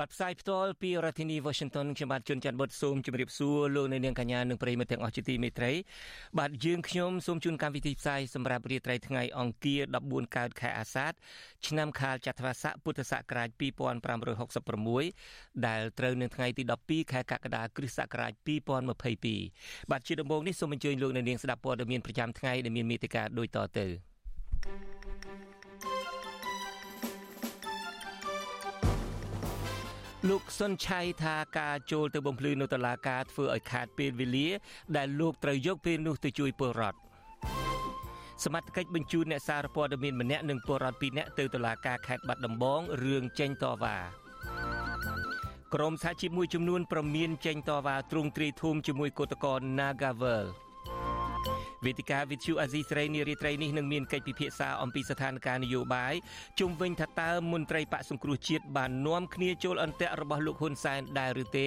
[0.00, 5.72] បាទផ្សាយផ្ទាល់ពីរដ្ឋធានី Washington ខ្ញុំបាទជួនច័ន្ទបុតសូមជម្រាបសួរលោកអ្នកនាងកញ្ញានិងប្រិយមិត្តទាំងអស់ជាទីមេត្រី
[6.38, 11.12] បាទយើងខ្ញុំសូមជូនកម្មវិធីផ្សាយសម្រាប់រាត្រីថ្ងៃអង្គារ14កើតខែអាសាឍ
[11.66, 13.48] ឆ្នាំខាលចត្វាស័កពុទ្ធសករាជ
[14.56, 18.32] 2566ដែលត្រូវនៅថ្ងៃទី12ខែកក្កដាគ្រិស្តសករាជ
[19.06, 23.86] 2022បាទជាដំបូងនេះសូមអញ្ជើញលោកអ្នកនាងស្ដាប់ព័ត៌មានប្រចាំថ្ងៃដែលមានមេតិការដូចតទៅ
[24.64, 24.95] thank you
[30.28, 34.48] លោកសុនឆៃថាការចូលទៅបំភ្លឺនៅតុលាការធ្វើឲ្យខាតពេលវេលា
[34.96, 36.98] ដែលលោកត្រូវយកពេលនោះទៅជួយពលរដ្ឋ
[38.44, 43.96] សមត្ថកិច្ចបញ្ជូនអ្នកសារព័ត៌មានម្នាក់និងពលរដ្ឋពីរនាក់ទៅតុលាការខេត្តបាត់ដំបងរឿងចេញតវ៉ា
[45.74, 50.46] ក្រមសហជីពមួយចំនួនប្រមានចេញតវ៉ាទ្រង់ទ្រាយធំជាមួយគឧតកោ Nagavel
[51.86, 56.14] វេទិកាវិទ្យុអាស៊ីសេរីនារីត្រីនេះនឹងមានកិច្ចពិភាក្សាអំពីស្ថានភាពនយោបាយ
[56.60, 61.66] ជុំវិញថាតើមន្ត្រីបកសង្គ្រោះជាតិបាននាំគ្នាចូលអន្ទាក់របស់លោកហ៊ុនសែនដែរឬទេ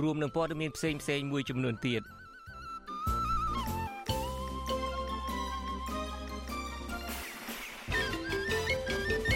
[0.00, 2.02] រួមនឹងព័ត៌មានផ្សេងផ្សេងមួយចំនួនទៀត។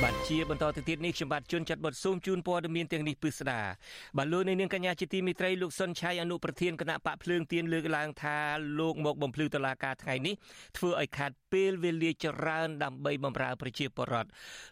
[0.03, 3.61] បាទជាបន្តទៅទៀតនេះខ្ញុំបាទជួនចាត់បទសូមជូនព័ត៌មានទាំងនេះពិស្ដា
[4.17, 8.37] បាទលោកនាងកញ្ញាជាទីមេត្រីលោកសុនឆៃអនុប្រធានគណៈបកភ្លើងទៀនលើកឡើងថា
[8.81, 10.35] លោកមកបំភ្លឺតឡាការថ្ងៃនេះ
[10.77, 14.29] ធ្វើឲ្យខាត់ពេលវេលាច្រើនដើម្បីបម្រើប្រជាពលរដ្ឋ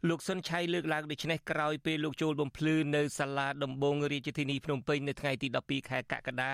[0.09, 6.53] លោកសុនឆៃលើកឡើងដូចនេះក្រោយពេលលោកចូលបំភ្លឺនៅសាលាដំបងរាជធានីភ្នំពេញនៅថ្ងៃទី12ខែកក្កដា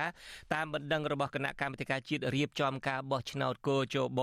[0.55, 4.21] តាមបណ្ដឹងរបស់គណៈកម្មាធិការជាតិរៀបចំការបោះឆ្នោតកោជប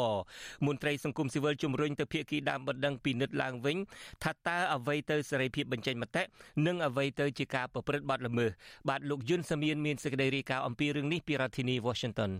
[0.65, 3.79] មន្ត្រីសង្គមស៊ីវិលជំរុញទៅភាគីដើមបណ្ដឹងពិនិត្យឡើងវិញ
[4.23, 6.23] ថាតើអ្វីទៅសេរីភាពបញ្ចេញមតិ
[6.65, 8.51] និងអ្វីទៅជាការប្រព្រឹត្តបទល្មើស
[8.89, 12.31] បាទលោកយុនសាមៀនមានសេចក្តីរាយការណ៍អំពីរឿងនេះពីរដ្ឋធានី Washington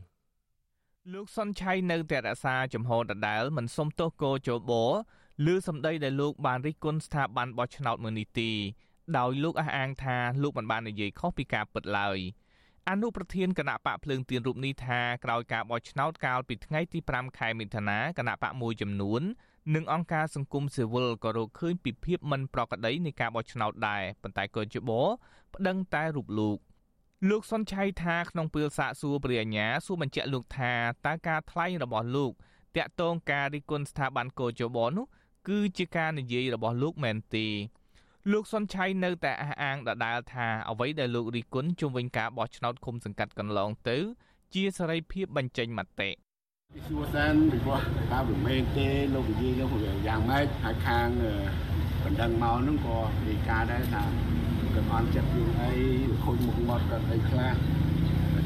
[1.14, 4.72] លោកសុនឆៃនៅតែរក្សាចំហដដែលមិនសុំទោសគោជប
[5.54, 8.52] ឬសម្ដីដែលលោកបានរិះគន់ស្ថាប័នបោះឆ្នោតមួយនេះទី
[9.18, 12.20] ដោយលោកអះអាងថាលោកមិនបាននិយាយខុសពីការពិតឡើយ
[12.90, 19.22] អនុប្រធានគណៈបកភ្លើងទៀនរូបនេះថាក្រោយការបោះឆ្នោតកាលពីថ្ងៃទី5ខែមិថុនាគណៈបកមួយចំនួន
[19.72, 24.92] និងអង្គការសង្គមស៊ីវិលក៏រកឃើញពីភាពមិនប្រក្រតីនៃការបោះឆ្នោតដែរប៉ុន្តែក៏ជប
[25.54, 26.58] ប្តឹងតែរូបលោក
[27.30, 30.74] លោកសុនឆៃថាក្នុងពេលសាកសួរព្រះអញ្ញាសួរបញ្ជាក់លោកថា
[31.06, 32.32] តើការថ្លែងរបស់លោក
[32.78, 35.06] តាក់ទងការរិះគន់ស្ថាប័នកោជបនោះ
[35.50, 37.48] គឺជាការនិយាយរបស់លោកមែនទេ
[38.32, 43.98] លោកសុនឆៃនៅតែអះអាងដដែលថាអ្វីដែលលោករិះគន់ជុំវិញការបោះឆ្នោតឃុំសង្កាត់កន្លងទៅ
[44.54, 46.10] ជាសេរីភាពបញ្ចេញមតិ
[46.74, 47.80] សួរសែនពីព្រោះ
[48.12, 51.08] តើវាមែនទេលោកនិយាយនោះវាយ៉ាងម៉េចហើយខាង
[52.04, 52.98] បណ្ដឹងមកនោះក៏
[53.28, 54.04] និយាយការដែរថា
[54.74, 55.72] គាត់អន់ចិត្តយើងអី
[56.24, 57.54] ខូចមុខមាត់គាត់អីខ្លះ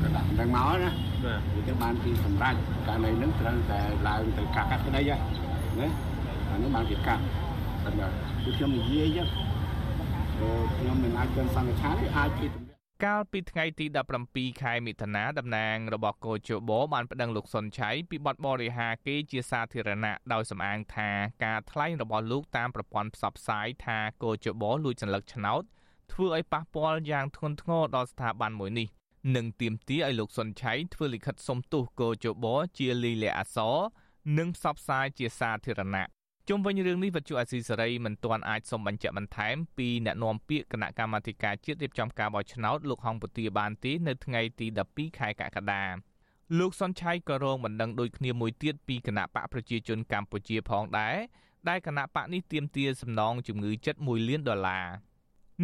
[0.01, 0.91] ក៏ដាក់បណ្ដឹងមកណា
[1.23, 5.17] បាទទៅបានពីសម្រាប់ករណីហ្នឹងត្រូវតែឡើងទៅកាត់កាត់ក្តីណា
[6.49, 7.21] អានេះបានពីកាត់
[7.83, 7.89] តែ
[8.43, 9.19] គឺខ្ញុំនិយាយ
[10.77, 12.66] ខ្ញុំមិនអាចគិតសង្កេតថាអាចពី
[13.05, 13.85] កាលពីថ្ងៃទី
[14.23, 21.09] 17ខែមិថុនាតំណាងរបស់កោជបបានប្តឹងលោកសុនឆៃពីបទបរិហាគេជាសាធារណៈដោយសំអាងថា
[21.45, 25.63] ការថ្លែងរបស់លោកតាមប្រព័ន្ធផ្សព្វផ្សាយថាកោជបលួចសន្លឹកឆ្នោត
[26.11, 28.87] ធ្វើឲ្យប៉ះពាល់យ៉ាងធ្ងន់ធ្ងរដល់ស្ថាប័នមួយនេះ
[29.35, 32.45] និងទាមទារឲ្យលោកសុនឆៃធ្វើលិខិតសុំទោសកោជប
[32.77, 33.77] ជាលីលាអសរ
[34.37, 36.16] និងផ្សព្វផ្សាយជាសាធារណៈ
[36.49, 45.83] ជុំវិញរឿងនេះវត្ថុអាស៊ីសេរីមិនទាន់អាចសុំបញ្ជាក់បន្ថែមពីអ្នកនាំពាក្យគណៈកម្មាធិការជាតិរៀបចំការបោះឆ្នោតលោកហងពុទាបានទេនៅថ្ងៃទី12ខែកក្កដា
[46.59, 51.15] លោកសុនឆៃក៏រងបណ្ដឹងដូចគ្នាមួយទៀតពីគណៈបកប្រជាជនកម្ពុជាផងដែរ
[51.69, 54.87] ដែលគណៈបកនេះទាមទារសំណងជំងឺចិត្ត1លានដុល្លារ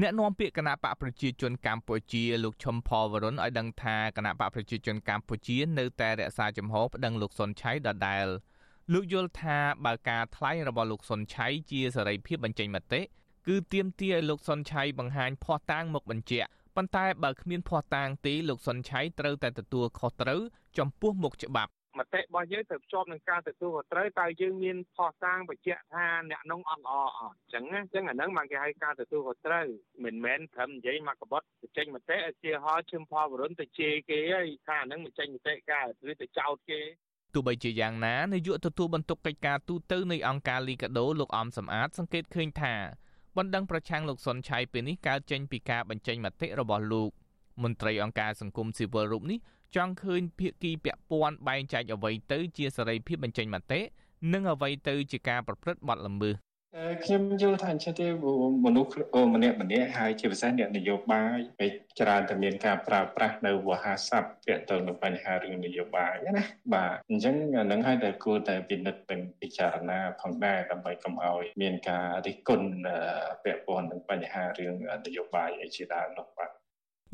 [0.02, 8.28] អ្នកនាំពាក្យគណៈបកប្រជាជនកម្ពុជាលោកឈុំផលវរុនឲ្យដឹងថាគណៈបកប្រជាជនកម្ពុជានៅតែរក្សាចំហប្តឹងលោកសុនឆៃដដែល។
[8.92, 13.02] លោកយល់ថាបើការថ្លែងរបស់លោកសុនឆៃជាសេរីភាពបញ្ចេញមតិ
[13.48, 20.42] គឺទាមទារឲ្យលោកសុនឆៃបង្ហាញភ័ស្តុតាងមកបញ្ជាក់ប៉ុន្តែបើគ្មានភ័ស្តុតាងទេលោកសុនឆៃត្រូវតែទទួលខុសត្រូវ
[20.78, 29.66] ចំពោះមុខច្បាប់មតិរបស់យើងត្រូវភ្ជាប់នឹងការទទួលខុសត្រូវតើយើងមានផុសតាងបញ្ជាក់ថាអ្នកនោះអត់ល្អអត់អញ្ចឹងអញ្ចឹងអាហ្នឹងបានគេហៅការទទួលខុសត្រូវ
[30.06, 36.82] មិនមែនត្រឹមនិយាយមកកបត់បញ្ចេញមតិឲ្យជាហោឈឹមផលវរុនទៅជេរគេហើយថាអាហ្នឹងបញ្ចេញមតិកើតឬទៅចោទគេ
[37.34, 42.76] ទោះបីជាយ៉ាងណានាយកទទួលបន្ទុកកិច្ចការទូតនៃអង្គការលីកាដូលោកអំសំអាតសង្កេតឃើញថា
[43.38, 47.10] បណ្ដឹងប្រឆាំងលោកសុនឆៃពេលនេះកើតចេញពីការបញ្ចេញមតិរបស់លោក
[47.64, 49.40] មន្ត្រីអង្គការសង្គមស៊ីវិលរូបនេះ
[49.76, 53.80] ចង់ឃើញភាគីពាក់ព័ន្ធបែងចែកអ្វីទៅជាសេរីភាពបញ្ចេញមតិ
[54.34, 56.53] និងអ្វីទៅជាការប្រព្រឹត្តបទល្មើស
[57.04, 58.08] ខ្ញុំយល់ថាអញ្ចឹងទេ
[58.66, 58.90] មនុស្ស
[59.36, 67.36] ម្នាក់ម្នាក់ហើយជាពិសេសអ្នកនយោបាយពេលច្រើនតែមានការប្រើប្រាស់នៅវោហារស័ព្ទទាក់ទងនឹងបញ្ហារឿងនយោបាយណាបាទអញ្ចឹង
[67.72, 72.70] នឹងឲ្យតែគួរតែពិនិត្យនិងពិចារណាផងដែរដើម្បីកុំឲ្យមានការរិះគន់
[73.44, 74.74] ពាក់ព័ន្ធនឹងបញ្ហារឿង
[75.06, 76.50] នយោបាយអីជាដើមនោះបាទ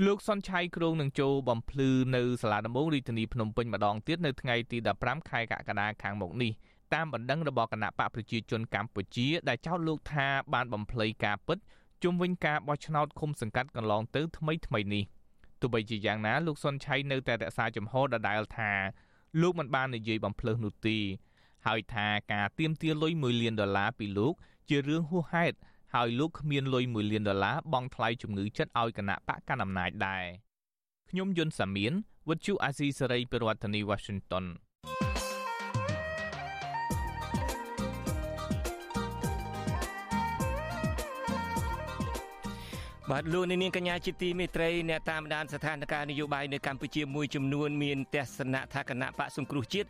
[0.06, 6.54] លោកសុនឆៃគ្រងនឹងចូលបំភ្លឺនៅសាលាដំបងរាជធានីភ្នំពេញម្ដងទៀតនៅថ្ងៃទី15ខែកក្កដាខាងមុខនេះ
[6.94, 11.58] តាមបណ្ដឹងរបស់គណៈបកប្រជាជនកម្ពុជា ដែលចោទលោកថាបានបំភ្លៃការពិត
[12.04, 15.04] ជុំវិញការបោះឆ្នោតឃុំសង្កាត់កន្លងទៅថ្មីថ្មីនេះ
[15.62, 18.72] ទោះបីជាយ៉ាងណាលោកសុនឆៃនៅតែរក្សាជំហរដដែលថា
[19.42, 20.98] លោកមិនបាននិយាយបំភ្លើសនោះទេ
[21.68, 24.34] ហើយថាការទៀមទាលុយ1លានដុល្លារពីលោក
[24.70, 25.58] ជារឿងហួសហេតុ
[25.96, 30.26] ហើយលោកគ្មានលុយ1លានដុល្លារបង់ថ្លៃជំងឺចិត្តឲ្យគណៈបកកណ្ដាលអំណាចដែរ
[31.10, 31.94] ខ្ញុំយុនសាមៀន
[32.30, 34.46] វិទ្យុអាស៊ីសេរីប្រធានាធិបតី Washington
[43.14, 49.88] បាទលោកនាងកញ្ញាជាទីមេត្រីអ្នកតាមដានស្ថានភាពនយោបាយនៅកម្ពុជាមួយចំនួនមានទស្សនៈថាគណៈបកសង្គ្រោះជាតិ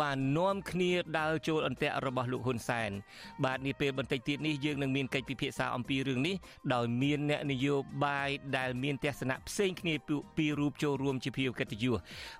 [0.00, 2.90] បាននាំគ្នាដើរចូលអន្ទាក់របស់លោកហ៊ុនសែន
[3.44, 6.36] បាទនាពេលបន្តិចទៀតនេះយើងនឹងមានកិច្ចពិភាក្សាអំពីរឿងនេះ
[6.74, 7.74] ដោយមានអ្នកនយោ
[8.04, 8.28] បាយ
[8.58, 9.94] ដែលមានទស្សនៈផ្សេងគ្នា
[10.36, 11.98] ពីររូបចូលរួមជាភាវកិត្តិយស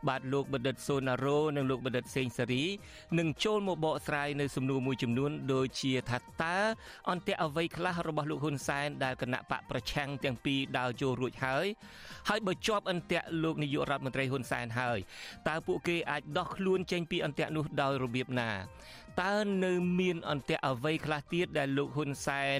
[0.08, 2.64] បាទលោកបណ្ឌិតសូណារ៉ូនិងលោកបណ្ឌិតសេងសេរី
[3.18, 6.58] នឹងចូលមកបកស្រាយនៅសំណួរមួយចំនួនដូចជាថាតើ
[7.10, 11.66] អន្ទាក់អ្វីខ្លះរបស់លោកហ៊ុនសែនដែលគណៈបកប្រឆាំងទាំងពីរដើរចូលរួចហើយ
[12.28, 14.98] ហើយបើជាប់អន្ទាក់លោកនាយករដ្ឋមន្ត្រីហ៊ុនសែនហើយ
[15.48, 18.50] តើពួកគេអាចដោះខ្លួនចេញពីអន្ទាក់នោះដោយរបៀបណា
[19.22, 19.34] តើ
[19.64, 22.58] នៅមានអន្ទាក់អ្វីខ្លះទៀតដែលលោកហ៊ុនសែន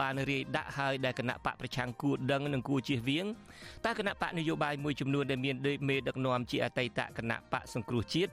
[0.00, 3.26] បានរាយដាក់ហើយដែលគណៈបកប្រឆាំងគួរដឹងនិងគួរជៀសវាង
[3.84, 5.56] តើគណៈបកនយោបាយមួយចំនួនដែលមាន
[5.88, 8.30] មេដឹកនាំជាអតីតគណៈបកសង្គ្រោះជាតិ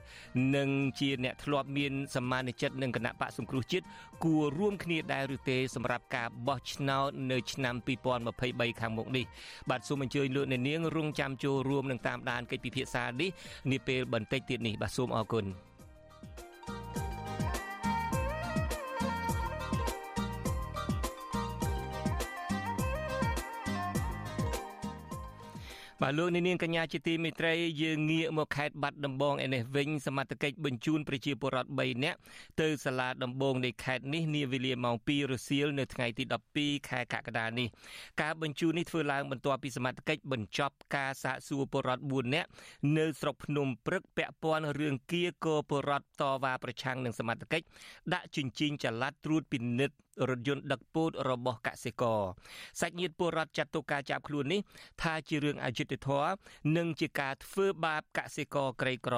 [0.56, 0.68] និង
[1.00, 3.84] ជាអ្នកធ្លាប់មានសមានចិត្តនឹងគណៈបកសង្គ្រោះជាតិ
[4.24, 7.74] គួររួមគ្នាដែរឬទេសម្រាប់ការបោះឆ្នោតនៅឆ្នាំ
[8.26, 9.24] 2023ខាងមុខនេះ
[9.70, 13.30] បាទសូមអញ្ជើញលោកអ្នកនាងរងចាំចូលរួមនឹងតាមដានកិច្ចពិភាក្សានេះ
[13.72, 15.69] នាពេលបន្តិចទៀតនេះបាទសូមអរគុណ
[26.02, 27.52] បាទលោកនាងកញ្ញាជាទីមេត្រី
[27.82, 32.18] យើងងាកមកខេត្តបាត់ដំបងឯនេះវិញសមត្ថកិច្ចបញ្ជូនប្រជាពលរដ្ឋ3នាក់
[32.60, 36.24] ទៅសាលាដំបងនៃខេត្តនេះនាវេលាម៉ោង2រសៀលនៅថ្ងៃទី
[36.56, 37.68] 12ខែកក្កដានេះ
[38.22, 42.48] ការបញ្ជូននេះធ្វើឡើងបន្ទាប់ពីសមត្ថកិច្ចបញ្ចប់ការសាកសួរពលរដ្ឋ4នាក់
[42.98, 47.66] នៅស្រុកភ្នំព្រឹកពាក់ព័ន្ធរឿងគៀកោពលរដ្ឋតវ៉ាប្រឆាំងនឹងសមត្ថកិច្ច
[48.14, 49.96] ដាក់ជញ្ជីងចល័តត្រួតពិនិត្យ
[50.28, 52.20] រថយន្តដឹកពោតរបស់កសិករ
[52.80, 54.60] សាច់ញាតិពលរដ្ឋចាត់ទុកការចាប់ខ្លួននេះ
[55.02, 56.32] ថាជារឿងអយុត្តិធម៌
[56.76, 59.16] និងជាការធ្វើបាបកសិករក្រីក្រ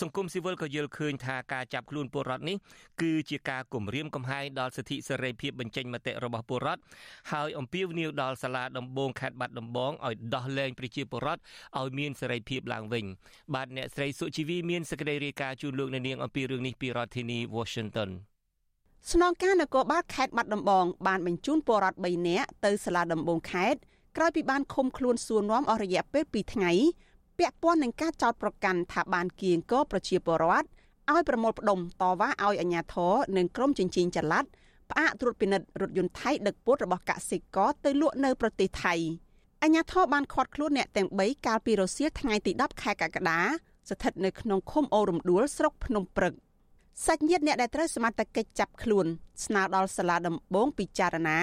[0.00, 2.56] សង្គមស៊ីវិលក៏យល់ឃើញថាការចាប់ខ្លួនពលរដ្ឋនេះ
[3.02, 6.82] គឺជាការគំរាមកំហែងដល់សិទ្ធិសេរីភាពបញ្ចេញមតិរបស់ពលរដ្ឋ
[7.32, 11.40] ហើយអំពាវនាវដល់សាលាដំបងខេត្តបាត់ដំបងឲ្យដោះលែងប្រជាពលរដ្ឋ
[11.80, 13.04] ឲ្យមានសេរីភាពឡើងវិញ
[13.54, 18.10] បាទអ្នកស្រីសុជីវីមានសេចក្តីរាយការណ៍ជូនលោកអ្នកនាងអំពីរឿងនេះពីរដ្ឋធានី Washington
[19.12, 23.78] ស្នងការនគរបាលខេត្តបាត់ដំបងបានបញ្ជូនពលរដ្ឋ3នាក់ទៅសាលាដំបងខេត្ត
[24.16, 26.72] ក្រោយពីបានឃុំខ្លួនសួរនាំអស់រយៈពេល2ថ្ងៃ
[27.38, 30.66] ពាក់ព័ន្ធនឹងការចោទប្រកាន់ថាបានគៀងគរប្រជាពលរដ្ឋ
[31.12, 34.44] ឲ្យប្រមូលផ្ដុំតវ៉ាឲ្យអាជ្ញាធរនិងក្រុមជញ្ជីងចល័ត
[34.90, 38.94] ផ្អាកត្រួតពិនិត្យរថយន្តថៃដឹកពោតរបស់កសិករទៅលក់នៅប្រទេសថៃ
[39.62, 43.40] អាជ្ញាធរបានឃាត់ខ្លួនអ្នកទាំង3កាលពីរសៀលថ្ងៃទី10ខែកក្កដា
[43.90, 46.34] ស្ថិតនៅក្នុងឃុំអូរំដួលស្រុកភ្នំព្រឹក
[47.02, 49.06] សាច់ញាតិអ្នកដែលត្រូវសមត្ថកិច្ចចាប់ខ្លួន
[49.44, 51.38] ស្នើដល់សាលាដំបងពិចារណា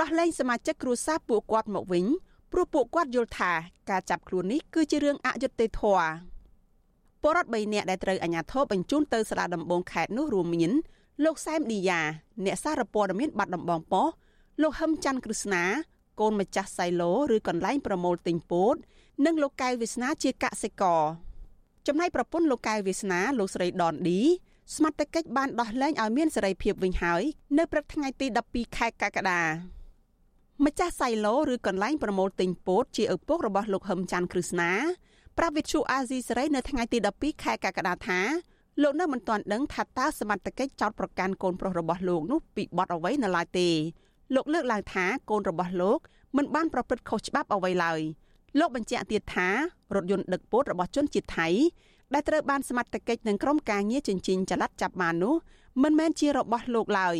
[0.00, 2.04] ដោះលែងសមាជិកគ្រួសារពួកគាត់មកវិញ
[2.52, 3.52] ព្រោះពួកគាត់យល់ថា
[3.90, 6.10] ការចាប់ខ្លួននេះគឺជារឿងអយុត្តិធម៌
[7.24, 10.72] បរិវត្ត3នាក់ដែលត្រូវអាជ្ញាធរបញ្ជូនទៅសាលាដំបងខេត្តនោះរួមមាន
[11.24, 12.00] លោកសែមឌីយ៉ា
[12.44, 14.16] អ្នកសារព័ត៌មានបាត់ដំបងប៉ុស្តិ៍
[14.62, 15.64] លោកហឹមច័ន្ទក្រឹស្នា
[16.20, 18.74] កូនម្ចាស់សៃឡូឬកន្លែងប្រមូលទិញពោត
[19.24, 21.02] និងលោកកៅវាសនាជាកសិករ
[21.86, 24.20] ចំណែកប្រពន្ធលោកកៅវាសនាលោកស្រីដនឌី
[24.74, 27.22] សមត្ថកិច្ចបានដោះលែងឲ្យមានសេរីភាពវិញហើយ
[27.58, 29.42] នៅព្រឹកថ្ងៃទី12ខែកក្កដា
[30.64, 34.70] ម្ចាស់សៃឡូឬកន្លែងប្រមូលទិញពោតជាឪពុករបស់លោកហឹមច័ន្ទក្រឹស្នា
[35.38, 38.20] ប្រាប់វិទ្យុអាស៊ីសេរីនៅថ្ងៃទី12ខែកក្កដាថា
[38.82, 43.68] លោកនៅមិនទាន់ដឹងថាតើសមត្ថកិច្ចចោតប្រកាន់កូនប្រុសរបស់លោកនោះពីបទអ្វីនៅឡើយទេ
[44.34, 45.98] លោកលើកឡើងថាកូនរបស់លោក
[46.36, 48.00] មិនបានប្រព្រឹត្តខុសច្បាប់អ្វីឡើយ
[48.58, 49.48] លោកបញ្ជាក់ទៀតថា
[49.94, 51.48] រថយន្តដឹកពោតរបស់ជនជាតិថៃ
[52.12, 55.34] ដែលត្រូវបានសមត្ថកិច្ចនិងក្រុមការងារជញ្ជីងចល័តចាប់បាននោះ
[55.82, 57.16] មិនមែនជារបស់លោកឡើយ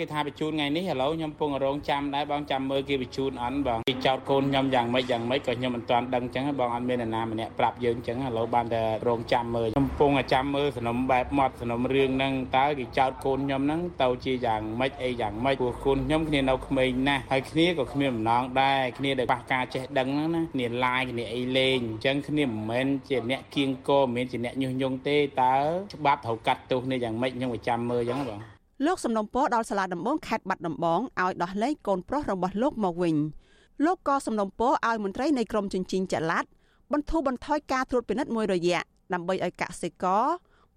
[0.00, 25.56] គេថាបញ្ជូនថ្ងៃនេះឥឡូវខ្ញុំពងរងចាំដែរបងចាំមើលគេបញ្ជូនអន់បងគេចោតកូនខ្ញុំយ៉ាងម៉េចយ៉ាងម៉េចក៏ខ្ញុំមិនទាន់ដឹងចឹងបងអត់មានអ្នកណាម្នាក់ប្រាប់យើងចឹងឥឡូវបានតែរងចាំមើលខ្ញុំពងចាំមើលសំណុំបែបមាត់សំណុំរឿងហ្នឹងតើគេចោតកូនខ្ញុំហ្នឹងទៅជាយ៉ាងម៉េចអីយ៉ាងម៉េចព្រោះកូនខ្ញុំគ្នានៅក្មេងណាស់ហើយគ្នាក៏គ្មានបំណងដែរគ្នាដែលប៉ះការចេះដឹងហ្នឹងណាគ្នាឡាយគ្នាអីលេងអញ្ចឹងគ្នាមិនមែនជាអ្នកគៀងគរមិនមែនជាអ្នកញុះញង់ទេតើ
[25.94, 33.16] ច្បាប់ត្រូវកាត់ទោសគ្នាយ៉ាងម៉េចខ្ញុំក៏ចាំមើលអញ្ចឹងបង លោកសំណុំពរដល់សាលាដំបងខេត្តបាត់ដំបងឲ្យដោះលែងកូនប្រុសរបស់លោកមកវិញ
[33.84, 36.44] លោកក៏សំណុំពរឲ្យមន្ត្រីនៃក្រមជញ្ជីងចល័ត
[36.92, 38.80] បន្ធូរបន្ថយការត្រួតពិនិត្យមួយរយៈ
[39.12, 40.24] ដើម្បីឲ្យកសិករ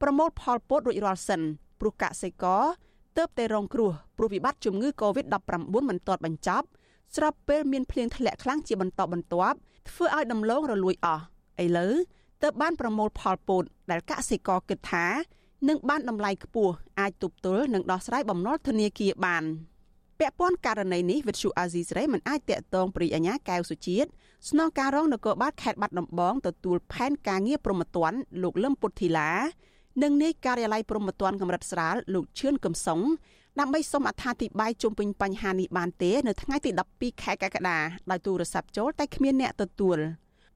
[0.01, 1.41] ប្រមូលផលពោតរួចរាល់សិន
[1.79, 2.63] ព្រោះកសិករ
[3.17, 6.65] ទើបតែរងគ្រោះព្រោះវិបត្តិជំងឺ Covid-19 មិនទាន់បញ្ចប់
[7.15, 9.57] ស្របពេលមានភ្លៀងធ្លាក់ខ្លាំងជាបន្តបន្ទាប់
[9.89, 11.23] ធ្វើឲ្យដំឡូងរលួយអស់
[11.63, 11.93] ឥឡូវ
[12.41, 15.05] ទើបបានប្រមូលផលពោតដែលកសិករគិតថា
[15.69, 19.43] នឹងបានតម្លៃខ្ពស់អាចទប់ទល់និងដោះស្រាយបំណុលធនាគារបាន
[20.19, 24.09] ពាក់ព័ន្ធករណីនេះវិទ្យុអាស៊ីសេរីមិនអាចតាក់ទងព្រីអាញាកែវសុជាតិ
[24.49, 28.13] ស្នងការរងនគរបាលខេត្តបាត់ដំបងទទួលផែនការងារប្រមត្តន
[28.43, 29.31] លោកលឹមពុទ្ធីឡា
[30.03, 33.01] និងនាយការិយាល័យប្រមត្តនកម្រិតស្រាលលោកឈឿនកំសុង
[33.59, 37.79] ដើម្បីសូមអត្ថាធិប្បាយជុំវិញបញ្ហានេះបានទេនៅថ្ងៃទី12ខែកក្កដា
[38.11, 39.97] ដោយទូរស័ព្ទចូលតែគ្មានអ្នកទទួល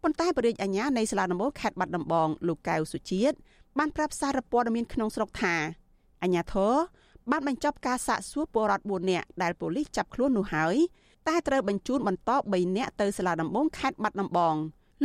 [0.04, 3.36] ប៉ុន្តែបរិយាអាញានៃសាលាដំបងខេត្តបាត់ដំបងលោកកៅសុជាតិ
[3.80, 5.56] បានប្រាប់សារព័ត៌មានក្នុងស្រុកថា
[6.24, 6.74] អាញាធរ
[7.32, 10.76] បានបញ្ចប់ការសាកសួរពលរដ្ឋ4នាក់ដែលប៉ូលីសចាប់ខ្លួននោះហើយ
[11.28, 14.56] តែត្រូវបញ្ជូនបន្ត3នាក់ទៅសាលាដំបងខេត្តបាត់ដំបង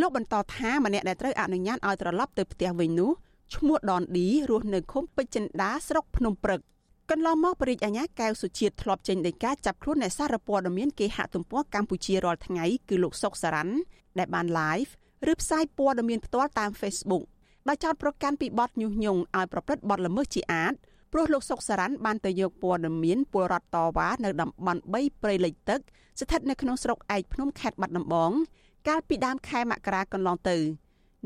[0.00, 3.10] លោកបន្តថាម្នាក់ដែលត្រូវអនុញ្ញាតឲ្យត្រឡប់ទៅផ្ទះវិញនោះ
[3.54, 6.60] ឈ្មោះដនឌីរស់នៅឃុំពេជ្រចិន្តាស្រុកភ្នំព្រឹក
[7.10, 13.74] កន្លងមកបរិយាអាញាកែវសុជាតិធ្លាប់ចេញដីកាចាប់ខ្លួនអ្នកសារព័ត៌មានគេហទំព័រកម្ពុជារាល់ថ្ងៃគឺលោកសុកសារ៉ាន់
[14.18, 14.90] ដែលបាន live
[15.30, 17.24] ឬផ្សាយព័ត៌មានផ្ទាល់តាម Facebook
[17.68, 20.74] ដោយចោទប្រកាន់ពីបទញុះញង់ឲ្យប្រព្រឹត្តបទល្មើសជាអាត
[21.12, 25.80] ព្រោះលោកសុកសារ៉ាន់បានទៅយកព័ត៌មានពលរដ្ឋតវ៉ានៅតំបន់3ព្រៃលិចទឹក
[26.20, 28.32] ស្ថិតនៅក្នុងស្រុកឯកភ្នំខេត្តបាត់ដំបង
[28.88, 30.56] កាលពីដើមខែមករាកន្លងទៅ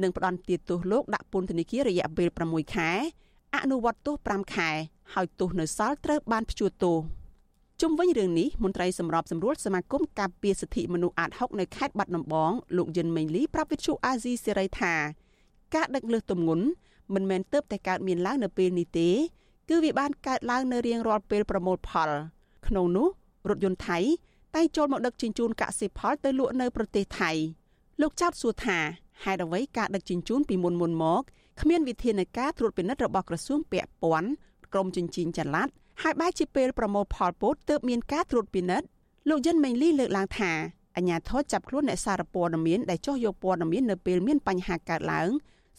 [0.03, 2.91] នឹងផ្ដន់ទាទោសលោកដាក់ពន្ធនាគាររយៈពេល6ខែ
[3.55, 4.71] អនុវត្តទោស5ខែ
[5.15, 6.99] ហើយទោសនៅសល់ត្រូវបានព្យួរទោស
[7.81, 14.95] ជុំវិញរឿងនេះមន្ត្រីសម្របសម្រួលសមាគមការពារសិទ្ធិមនុស្សអាត6នៅខេត្តបាត់ដំបងលោកយិនមេងលីប្រាប់វិទ្យុអាស៊ីសេរីថា
[15.75, 16.67] ការដឹកលើសទម្ងន់
[17.15, 19.09] មិនមែនទៅតែកើតមានឡើងនៅពេលនេះទេ
[19.69, 22.11] គឺវាបានកើតឡើងនៅរៀងរាល់ពេលប្រមូលផល
[22.67, 23.09] ក្នុងនោះ
[23.49, 23.99] រថយន្តថៃ
[24.55, 27.31] តែចូលមកដឹកជញ្ជូនកសិផលទៅលក់នៅប្រទេសថៃ
[28.01, 28.79] លោកចោទសួរថា
[29.25, 31.23] ហេតុអ្វីការដឹកជញ្ជូនពីមុនមុនមក
[31.61, 34.31] គ្មានវិធានការត្រួតពិនិត្យរបស់ក្រសួងពាក់ព័ន្ធ
[34.73, 35.69] ក្រមជញ្ជីងចល័ត
[36.03, 38.87] ហើយបែរជាពេលប្រមូលផលពោតទើបមានការត្រួតពិនិត្យ
[39.29, 40.53] លោកយិនមេងលីលើកឡើងថា
[40.97, 45.31] អញ្ញាធរចាប់ខ្លួនអ្នកសារព័ត៌មានដែលចោះយកព័ត៌មាននៅពេលមានបញ្ហាកើតឡើង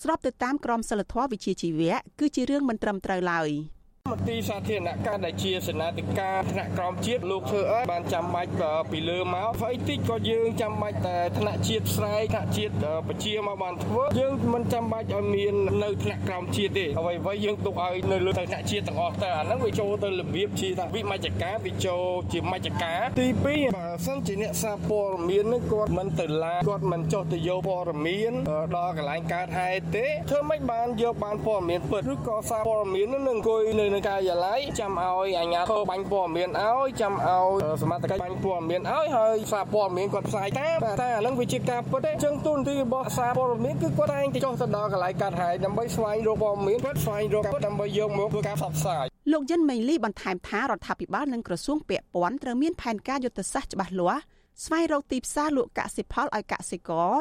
[0.03, 3.49] ស្របទៅតាមក្រមសីលធម៌វិជ្ជាជីវៈគឺជារឿងមិនត្រឹមត្រូវឡើយ។
[4.11, 8.51] មន្ទីរសាធារណការដែលជាសេនាធិការថ្នាក់ក្រមជាតិលោកធ្វើអីបានចាំបាច់
[8.91, 12.73] ពីលើមកស្អីតិចក៏យើងចាំបាច់តែថ្នាក់ជាតិស្រែកថ្នាក់ជាតិ
[13.07, 28.33] ប្រជាមកបានធ្វើយើងមិនចាំបាច់ឲ្យមាននៅថ្នាក់ក្រមជាតិទេអ្វីអ្វីយើងទុកឲ្យនៅលើថ្នាក់ជាតិទាំងអស់តែអាហ្នឹងវាចូលទៅរបៀបជាថាវិមជ្ឈការវាចូលជាមជ្ឈការទី2បើសិនជាអ្នកសារព័ត៌មានហ្នឹងគាត់មិនទៅឡាគាត់មិនចុះទៅយកព័ត៌មាន
[28.75, 37.49] ដល់កន្លែងកើតហេតុទេធ្វើម៉េចបានយកបានព័ត៌មានពិតឬក៏សារព័ត៌មាននឹងអង្គុយនៅនៅការិយាល័យចាំឲ្យអាជ្ញាធរបាញ់ព័ត៌មានឲ្យចាំឲ្យ
[37.81, 54.21] សមត្ថកិច្ចបាញ់ព័ត៌មានឲ្យហើយសារព័ត៌មានគាត់ផ្សាយតាមតែអានឹងវាជាការពិតទេអញ្ចឹងទូនទីរបស់សារព័ត៌មានគឺគាត់តែងតែចុះទៅដល់កន្លែងកាត់ហែកដើម្បីស្វែងរកព័ត៌មានគាត់ស្វែងរកពិតដើម្បីយកមកធ្វើការផ្សព្វផ្សាយលោកយិនមេងលីបន្ថែមថារដ្ឋាភិបាលនិងក្រសួងពាក់ព័ន្ធត្រូវមានផែនការយុទ្ធសាស្ត្រច្បាស់លាស់
[54.65, 57.11] ស្វែងរកទីផ្សារលក់កសិផលឲ្យកសិករ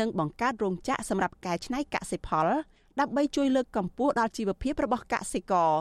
[0.00, 2.48] និងបង្កើតរោងចក្រសម្រាប់កែច្នៃកសិផល
[3.00, 5.72] ដើម្បីជួយលើកកម្ពស់ដល់ជីវភាពរបស់កសិករ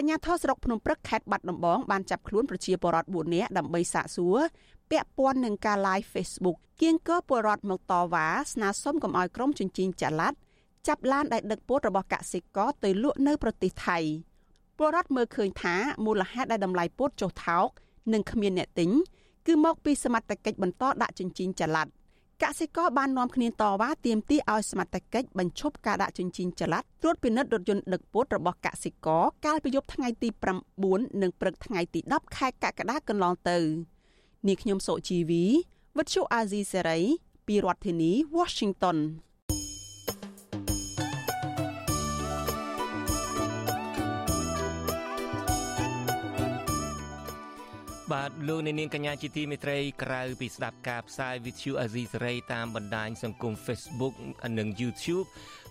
[0.00, 4.38] អញ្ញាធរស្រុកភ្នំព្រឹកខេត្តបាត់ដំបងបានចាប់ខ្លួនប្រជាពលរដ្ឋ4នាក់ដើម្បីសាកសួរ
[4.90, 10.34] ពាក់ព័ន្ធនឹងការ live Facebook គៀងគរពលរដ្ឋមកតវ៉ាស្នើសុំកុំឲ្យក្រុមជញ្ជីងចល័ត
[10.88, 13.98] ចាប់ឡានដែលដឹកពោតរបស់កសិករទៅលក់នៅប្រទេសថៃ
[14.76, 15.74] ពលរដ្ឋមើលឃើញថា
[16.04, 17.68] មូលហេតុដែលតម្លៃពោតចុះថោក
[18.12, 18.90] និងគ្មានអ្នកទិញ
[19.46, 21.88] គឺមកពីសមត្ថកិច្ចបន្តដាក់ជញ្ជីងចល័ត
[22.44, 30.28] កសិករបាននាំគ្នាតវ៉ាទាមទារឲ្យសមត្ថកិច្ចបញ្ឈប់ការដាក់ជញ្ជីងចល័តត្រួតពិនិត្យរថយន្តដឹកពោតរបស់កសិករកាលពីយប់ថ្ងៃទី
[30.76, 33.58] 9និងព្រឹកថ្ងៃទី10ខែកក្កដាកន្លងទៅ
[34.46, 35.44] នាងខ្ញុំសុជីវី
[35.96, 36.98] វិទ្យុអាស៊ីសេរី
[37.46, 38.98] ពីរដ្ឋធានី Washington
[48.12, 54.14] បាទលោកអ្នកនាងកញ្ញាជាទីមេត្រីក្រៅពីស្ដាប់ការផ្សាយ Vithu Azizi សេរីតាមបណ្ដាញសង្គម Facebook
[54.58, 55.26] និង YouTube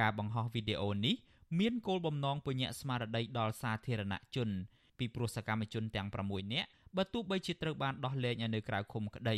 [0.01, 1.17] ការបង្ហោះវីដេអូនេះ
[1.59, 4.49] មានគោលបំណងពញ្ញាស្មារតីដល់សាធារណជន
[4.99, 9.37] ពីព្រោះសកម្មជនទាំង6នាក់ បើទោះបីជាត្រូវបានដោះលែងឲ្យនៅក្រៅឃុំក្តី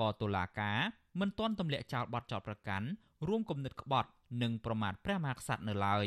[0.00, 0.78] ក៏តុលាការ
[1.20, 2.86] មិនទាន់ទម្លាក់ចោលបទចោទប្រកាន់
[3.28, 4.10] រួមគំនិតក្បត់
[4.42, 6.06] និងប្រមាថព្រះមហាក្សត្រនៅឡើយ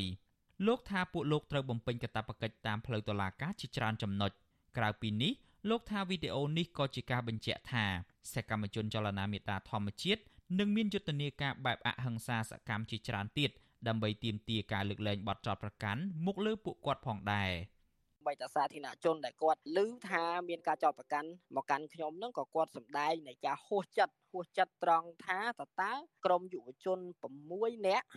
[0.68, 4.32] លោកថាពួកលោកត្រូវបំពេញកាតព្វកិច្ចតាមផ្លូវតុលាការជាច្រើនចំណុច
[4.77, 5.34] ក្រៅពីនេះ
[5.70, 7.86] លោកថាវីដេអូនេះក៏ជាការបញ្ជាក់ថា
[8.34, 10.22] សកម្មជនចលនាមេតាធម្មជាតិ
[10.60, 13.52] នឹងមានយុទ្ធនាការបែបអហិង្សាសកម្មជាច្រើនទៀត
[13.88, 17.52] ដើម្បីទាមទារការលើកលែងបទចោទប្រកាន់មកលើពួកគាត់ផងដែរ។
[18.25, 25.93] បីតាសាធារណជនដែលគាត់ឮថាមានការចោទប្រកាន់មកកាន់ខ្ញុំហ្នឹងក៏គាត់សម្ដែងនៃការហួសចិត្តហួសចិត្តត្រង់ថាតើតើ
[26.25, 26.99] ក្រមយុវជន
[27.43, 28.08] 6នាក់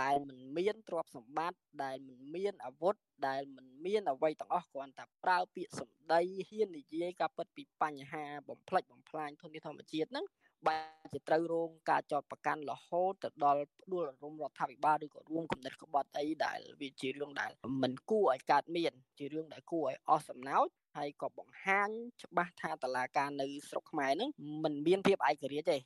[0.00, 2.94] ដែលមិនមានទ្រព្យសម្បត្តិដែលមិនមានអាវុធ
[3.28, 10.26] ដែលមិនមានអ្វីទាំងអស់គ្រាន់តែប្រើពាក្យសម្ដីហ៊ាននិយាយការពិតពីបញ្ហាបំផ្លិចបំផ្លាញធនធានធម្មជាតិហ្នឹង
[10.66, 17.50] បែរជាត្រូវរងការចោទប្រកាន់រហូតទៅដល់ផ្ដួលរំរដ្ឋាភិបាលឬក៏រួមគំនិតក្បត់អីដែលវាជារឿងដែល
[17.82, 21.88] មិនគួរឲ្យកើតមាន ជារឿងដែលគួរឲ្យអស់សំណើចហើយក៏បង្ហាញ
[22.22, 24.30] ច្បាស់ថាតឡាការនៅស្រុកខ្មែរនឹង
[24.64, 25.76] មិនមានភាពឯករាជ្យទេ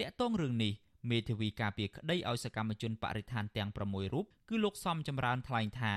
[0.00, 0.72] តាក់ទងរឿងនេះ
[1.10, 5.94] មេធាវីការពារក្តីឲ្យសកម្មជនបរិស្ថានទាំង6រូបគឺលោកសំចម្រើនថ្លែងថា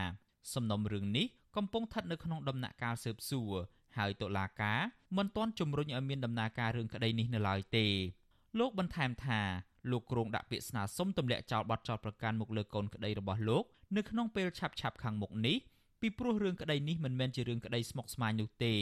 [0.53, 3.53] សំណុំរឿងនេះកំពុងស្ថិតនៅក្នុងដំណាក់កាលស៊ើបសួរ
[3.97, 4.79] ហើយតុលាការ
[5.17, 7.85] មិនទាន់ជំរុញឲ្យមានដំណើរការរឿងក្តីនេះនៅឡើយទេ
[8.57, 9.41] លោកបន្ថែមថា
[9.91, 13.63] លោកគ្រងដាក់ពាក្យស្នើសុំទម្លាក់ចោលបទចោទប្រកាន់មកលើកូនក្តីរបស់លោក
[13.97, 15.57] នៅក្នុងពេលឆាប់ឆាប់ខាងមុខនេះ
[16.01, 18.73] ពីព្រោះរឿងក្តីនេះមិនមែនជារឿងក្តីស្មុគស្មាញនោះទេ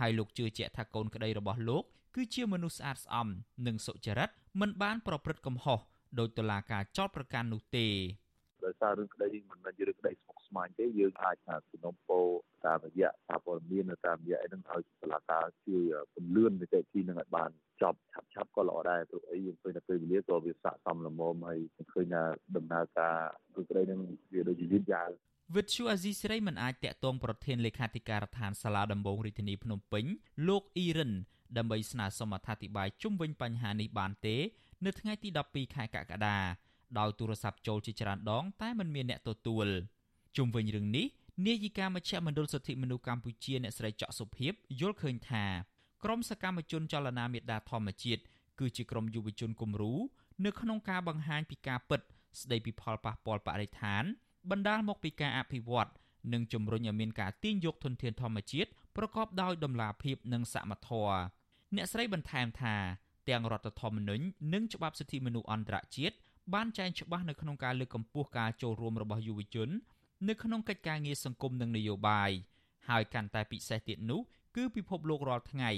[0.00, 3.28] ហើយលោកជឿជាក់ថាកូនក្តីរបស់លោកគឺជាមនុស្សស្អាតស្អំ
[3.66, 5.78] និងសុចរិតមិនបានប្រព្រឹត្តកំហុស
[6.18, 7.86] ដោយតុលាការចោទប្រកាន់នោះទេ
[8.66, 12.20] ដោយសាររឿងក្តីមិនមែនជារឿងក្តីស្មុគស្មាញទេយើងអាចថាសំណុំពោ
[12.66, 15.82] តាមរយៈសារព័ត៌មាននៅតាមរយៈអីហ្នឹងឲ្យតុលាការជួយ
[16.14, 17.50] ពន្លឿននីតិវិធីនឹងឲ្យបាន
[17.82, 21.60] ចប់ឆាប់ឆាប់ក៏ល្អដែរព្រោះអីយើងឃើញថាពេលវេលាក៏វាស័ក្តិសមល្មមហើយ
[21.92, 22.22] ឃើញថា
[22.56, 23.16] ដំណើរការ
[23.54, 24.00] គឺក្តីនឹង
[24.32, 25.08] វាដូចជាយឺតយ៉ាវ
[25.56, 30.04] វិទ្យុអាស៊ីសេរីមិនអាចតាក់ទងប្រធានលេខាធិការដ្ឋានសាលាដំបងរាជធានីភ្នំពេញ
[30.48, 31.12] លោកអ៊ីរិន
[31.58, 34.36] ដើម្បីស្នើសុំអធិប្បាយជុំវិញបញ្ហានេះបានទេ
[34.84, 36.38] នៅថ្ងៃទី12ខែកក្កដា
[36.98, 39.66] ដោយទូរស័ព្ទចូលជាច្រើនដង តែមិនមានអ្នកទទួល
[40.36, 41.06] ជុំវិញរឿងនេះ
[41.46, 45.44] នាយិកាមជ្ឈមណ្ឌលសិទ្ធិមនុស្សកម្ពុជាអ្នកស្រីច័កសុភីបយល់ឃើញថា
[46.04, 48.22] ក្រមសកម្មជនចលនាមេដាធម្មជាតិ
[48.58, 49.94] គឺជាក្រមយុវជនគំរូ
[50.44, 52.00] នៅក្នុងការបង្ហាញពីការពិត
[52.40, 54.04] ស្ដីពីផលប៉ះពាល់បរិស្ថាន
[54.50, 55.90] បណ្ដាលមកពីការអភិវឌ្ឍ
[56.32, 61.16] និងជំរុញឲ្យមានការទាញយកធនធានធម្មជាតិប្រកបដោយតម្លាភាពនិងសមធម៌
[61.76, 62.76] អ្នកស្រីបន្ថែមថា
[63.28, 66.16] ទាំងរដ្ឋធម្មនុញ្ញនិងច្បាប់សិទ្ធិមនុស្សអន្តរជាតិ
[66.54, 69.68] បានចែងច្បាស់នៅក្នុងការលើកកម្ពស់ការចូលរួមរបស់យុវជន
[70.28, 72.30] នៅក្នុងកិច្ចការងារសង្គមនិងនយោបាយ
[72.88, 74.20] ហើយកាន់តែពិសេសទៀតនោះ
[74.56, 75.70] គឺពិភពលោករាល់ថ្ងៃ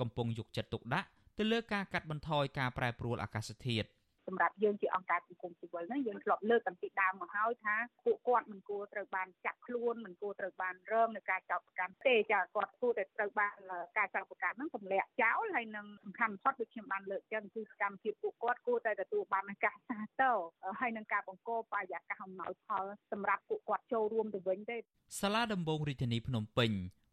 [0.00, 1.08] កំពុងយកចិត្តទុកដាក់
[1.38, 3.86] ទៅលើការកាត់បន្ថយការប្រែប្រួលអាកាសធាតុ
[4.26, 13.52] សម្រាប់យើងជាអង្គការសង្គមស៊ីវិលហ្នឹងយើងធ្លាប់លើកតាំងពីដើមមកហើយថាពួកគាត់មិនគួរត្រូវបានចាក់ខ្លួនមិនគួរត្រូវបានរងនឹងការចោទប្រកាន់ទេចាគាត់គួរតែត្រូវបាន
[13.98, 20.36] ការចោទប្រកាន់ហ្នឹងទម្លាក់ចោលហើយនឹងសំខាន់បំផុតដូចខ្ញុំបានលើកចឹងគឺសកម្មភាពពួកគាត់គួរតែទទួលបានការសាទរ
[20.80, 24.76] ហើយនឹងការបង្កបរិយាកាសអំណោយផលសម្រាប់ពួកគាត់ចូលរួមទៅវិញទេ
[25.20, 26.70] សាលាដំបងរាជធានីភ្នំពេញ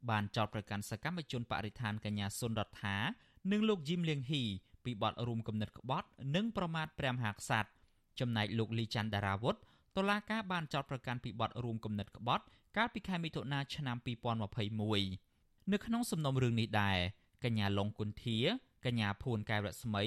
[0.10, 2.98] បានចោទប្រកាន់សកម្មជនបរិស្ថានកញ្ញាសុនរដ្ឋា
[3.52, 4.44] និងលោកយីមលៀងហ៊ី
[4.86, 7.70] ពីបទរួមគំនិតក្បត់ និងប្រមាថព្រះមហាក្សត្រ
[8.20, 9.56] ចំណែកលោកលីច័ន្ទដារាវុធ
[9.98, 12.44] តុលាការបានចោទប្រកាន់ពីបទរួមគំនិតក្បត់
[12.78, 13.98] កាលពីខែមិថុនាឆ្នាំ
[14.64, 16.98] 2021នៅក្នុងសំណុំរឿងនេះដែរ
[17.44, 18.38] កញ្ញាឡុងគុន្ធា
[18.86, 20.04] កញ្ញាភួនកែវរស្មី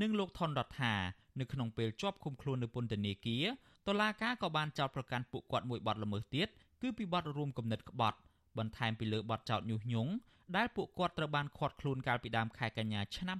[0.00, 0.94] និងលោកថនរដ្ឋា
[1.40, 3.44] នៅក្នុងពេលជាប់ឃុំខ្លួននៅពន្ធនាគារ
[3.88, 6.48] តុលាការក៏បានចោទប្រកាន់ពួកគាត់មួយបទល្មើសទៀត
[6.82, 8.18] គឺពីបទរួមគំនិតក្បត់
[8.58, 10.12] បន្ថែមពីលើបទចោទញុះញង់
[10.56, 13.38] ដែលពួកគាត់ត្រូវបានឃាត់ខ្លួនកាលពីដើមខែកញ្ញាឆ្នាំ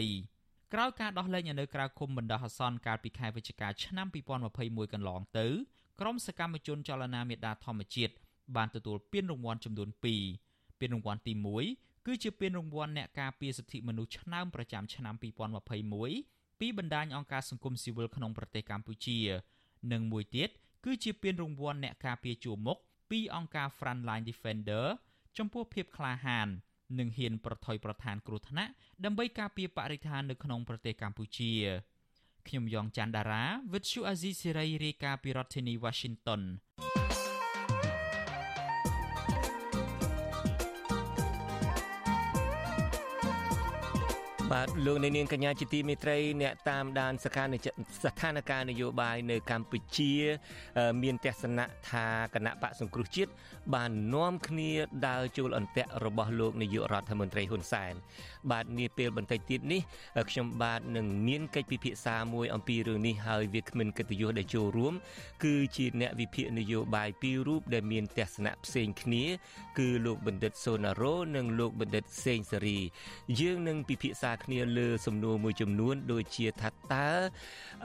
[0.00, 4.06] 2020ក្រោយការដោះលែងនៅក្រៅឃុំបណ្ដោះអាសន្នកាលពីខែវិច្ឆិកាឆ្នាំ
[4.50, 5.46] 2021កន្លងទៅ
[6.00, 8.14] ក្រុមសកម្មជនចលនាមេដាធម្មជាតិ
[8.56, 10.04] បានទទួលពានរង្វាន់ចំនួន2
[10.78, 11.32] ពានរង្វាន់ទី
[11.70, 15.14] 1គឺជាពានរង្វាន់អ្នកការពារសិទ្ធិមនុស្សឆ្នើមប្រចាំឆ្នាំ
[15.88, 19.18] 2021ពីបណ្ដាញអង្គការសង្គមស៊ីវិលក្នុងប្រទេសកម្ពុជា
[19.92, 20.48] និងមួយទៀត
[20.84, 22.78] គឺជាពានរង្វាន់អ្នកការពារជួរមុខ
[23.10, 24.86] ពីអង្គការ Frontline Defender
[25.38, 26.48] ចំពោះភាពក្លាហាន
[26.98, 28.72] និងហ៊ានប្រថុយប្រឋានគ្រោះថ្នាក់
[29.04, 31.52] ដើម្បីការពារបរិស្ថាននៅក្នុងប្រទេសកម្ពុជា
[32.48, 36.40] ខ្ញុំយ៉ងច័ន្ទដារាវិទ្យុអាស៊ីសេរីរាយការណ៍ពីរដ្ឋធានី Washington
[44.52, 47.46] បាទលោកនាងកញ្ញាជាទីមេត្រីអ្នកតាមដានស្ថាន
[48.04, 50.12] ស្ថានភាពនយោបាយនៅកម្ពុជា
[51.02, 53.30] មានទស្សនៈថាគណៈបកសង្គ្រោះជាតិ
[53.74, 54.70] បាននាំគ្នា
[55.06, 57.94] ដើរចូលអន្ទាក់របស់លោកនាយករដ្ឋមន្ត្រីហ៊ុនសែន
[58.50, 59.80] បាទនាពេលបន្តិចទៀតនេះ
[60.30, 64.94] ខ្ញុំបាទនឹងមានកិច្ចពិភាក្សាមួយអំពីរឿងនេះហើយវាគ្មិនកិត្តិយសដែលចូលរួម
[65.44, 69.24] គឺជាអ្នកវិភាគនយោបាយពីររូបដែលមានទស្សនៈផ្សេងគ្នា
[69.78, 72.78] គឺលោកបណ្ឌិតសូណារ៉ូនិងលោកបណ្ឌិតសេងសេរី
[73.40, 77.10] យើងនឹងពិភាក្សាគ្នាលើសំណួរមួយចំនួន ដូចជាថាតើ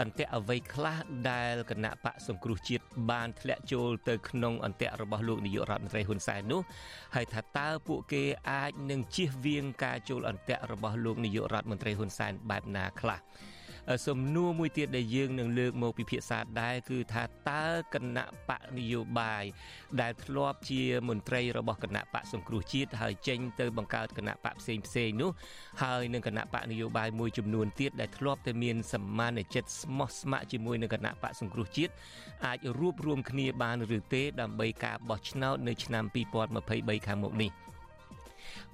[0.01, 0.97] អន្ទាក់អ្វីខ្លះ
[1.29, 6.61] ដែលគណៈបកសង្គ្រោះជាតិបានធ្លាក់ចូលទៅក្នុងអន្ទាក់របស់លោកនាយករដ្ឋមន្ត្រីហ៊ុនសែននោះ
[7.15, 13.19] ហើយថាតើពួកគេអាចនឹងជៀសវាងការចូលអន្ទាក់របស់លោកនាយករដ្ឋមន្ត្រីហ៊ុនសែនបែបណាខ្លះ
[14.07, 19.43] សំណួរមួយទៀតដែលយើងនឹងលើកមកពិភាក្សាដែរគឺថាតើគណៈបកនយោបាយ
[20.01, 25.31] ដែលធ្លាប់ជាមន្ត្រីរបស់គណៈបកសង្គ្រោះជាតិហើយចេញទៅបង្កើតគណៈបកផ្សេងផ្សេងនោះ
[25.83, 31.93] ហើយនឹងគណៈបកនយោបាយមួយចំនួនទៀតដែលធ្លាប់តែមានសមានចិត្តស្មោះស្ម័គ្រជាមួយនឹងគណៈបកសង្គ្រោះជាតិ
[32.45, 36.03] អាចរួបរวมគ្នាបានឬទេដើម្បីការបោះឆ្នោតនៅឆ្នាំ
[36.55, 37.51] 2023ខាងមុខនេះ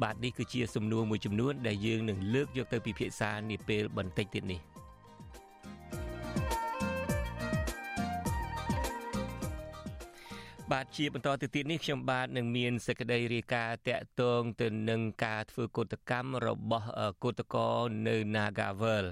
[0.03, 4.61] បាទនេះគឺជាសំណួរមួយចំនួនដែលយើងនឹងលើកយកទៅពិភាក្សានាពេលបន្តិចទៀតនេះ។
[10.73, 16.87] បាទជាបន្តទៅទៀតនេះខ្ញុំបាទនឹងមានសេចក្តីរាយការណ៍តាក់ទងទៅនឹងការធ្វើកោតកម្មរបស់
[17.23, 19.05] កោតក្រនៅ Nagavel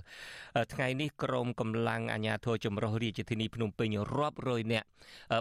[0.73, 4.87] ថ្ងៃនេះក្រមកម្លាំងអាជ្ញាធរចម្រុះរាជធានីភ្នំពេញរាប់រយនាក់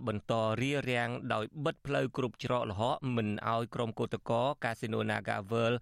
[0.07, 5.73] បន្តរៀបរៀងដោយបិទផ្លូវគ្រប់ច្រកល្ហកមិនឲ្យក្រមកោតក្រកាស៊ីណូ Nagavel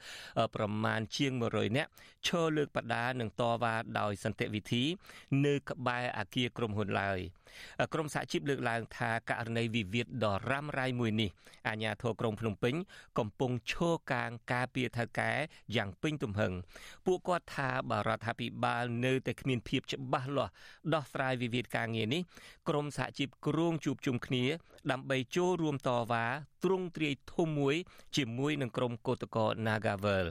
[0.54, 1.90] ប្រមាណជាង100នាក់
[2.26, 4.84] ឈរលើកបដានិងតវ៉ាដោយសន្តិវិធី
[5.44, 7.20] នៅក្បែរអគារក្រុមហ៊ុនឡើយ
[7.94, 11.30] ក្រមសហជីពលើកឡើងថាករណីវិវាទដ៏រ៉ាំរ៉ៃមួយនេះ
[11.68, 12.74] អាជ្ញាធរក្រុងភ្នំពេញ
[13.18, 15.30] កំពុងឈរកាងការពារថៅកែ
[15.76, 16.52] យ៉ាងពេញទំហឹង
[17.06, 20.52] ពួកគាត់ថាបរដ្ឋាភិបាលនៅតែគ្មានភាពច្បាស់លាស់
[20.94, 22.22] ដោះស្រាយវិវាទការងារនេះ
[22.68, 24.44] ក្រមសហជីពគ្រងជួបជុំគ្នា
[24.90, 26.26] ដើម្បីចូលរួមតវ៉ា
[26.64, 27.74] ទ្រង់ទ្រាយធំមួយ
[28.16, 30.26] ជាមួយនឹងក្រុមកោតក្រ Nagavel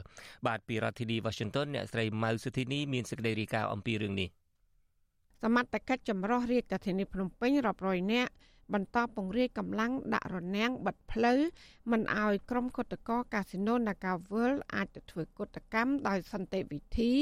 [0.46, 4.30] បាទពីរដ្ឋធានី Washington អ្នកស្រីម៉ៅសុធីនីមានសេចក្តីរាយការណ៍អំពីរឿងនេះ
[5.42, 8.30] សមត្ថកិច្ចចម្រុះរាជធានីភ្នំពេញរាប់រយនាក់
[8.74, 11.40] បន្តពង្រាយកម្លាំងដាក់រនាំងបិទផ្លូវ
[11.90, 17.12] មិនឲ្យក្រុមគុតកោកាស៊ីណូ Naga World អាចទៅធ្វើគុតកម្មដោយសន្តិវិធី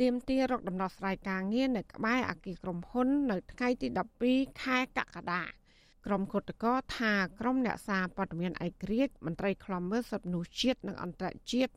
[0.00, 3.88] ទាមទាររកដំណោះស្រាយការងារនៅក្បែរអគារក្រុមហ៊ុន នៅថ្ងៃទី
[4.24, 5.42] 12ខែកក្កដា
[6.06, 11.72] ក្រុមគុតកោថាក្រុមអ្នកសារព័ត៌មានឯករាជ្យមន្ត្រីខ្លំមើលសិទ្ធិមនុស្សជាតិនិងអន្តរជាតិ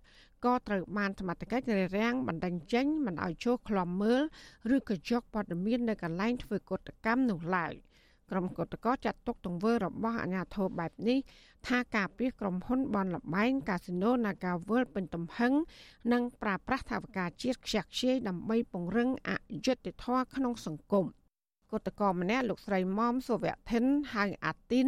[0.45, 4.21] ក៏ត្រូវបានសមត្ថកិច្ចរារាំងបណ្ដឹងចេញមិនឲ្យចូលក្លំមើល
[4.75, 7.73] ឬក៏យកព័ត៌មាននៅកន្លែងធ្វើកុតកម្មនោះឡើយ
[8.31, 11.19] ក្រុមកុតកោចាត់ទុកទង្វើរបស់អាជ្ញាធរបែបនេះ
[11.67, 15.53] ថាការពារក្រុមហ៊ុនបនលបែងកាស៊ីណូ Naga World ពេញទំហឹង
[16.11, 19.31] និងប្រើប្រាស់ថាវការជាតិខ្ជះខ្ជាយដើម្បីពង្រឹងអ
[19.65, 21.05] យុត្តិធម៌ក្នុងសង្គម
[21.71, 24.87] គតកោម្នាក់លោកស្រីមុំសុវធិនហៅអាទីន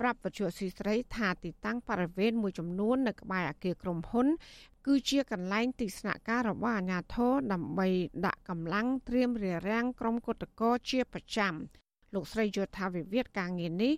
[0.00, 4.26] ប្រាប់បច្ចុប្បន្នស៊ីស្រីថាទីតាំងបរិវេណមួយចំនួននៅក្បែរអគារក្រុមហ៊ុន
[4.86, 7.88] គឺជាកន្លែងទីស្នាក់ការរបស់អាជ្ញាធរដើម្បី
[8.26, 11.54] ដាក់កម្លាំងត្រៀមរារាំងក្រុមគុតកោជាប្រចាំ
[12.14, 13.92] លោកស្រីយល់ថាវិវាទការងារនេះ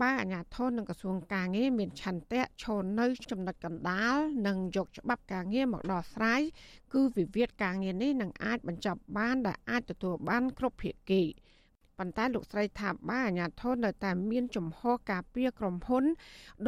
[0.00, 6.40] បើអាជ្ញាធរនិងក្រសួងការងារមានឆន្ទៈឈរនៅចំណុចកណ្ដាលនិងយកច្បាប់ការងារមកដោះស្រាយ
[6.92, 11.22] គឺវិវាទការងារនេះនឹងអាចបញ្ចប់បានដែលអាចទទួលបានគ្រប់ភាគី។
[12.02, 16.04] ប៉ុន្តែលោកស្រីថាបាអាញាធននៅតែមានចំហការពារក្រុមហ៊ុន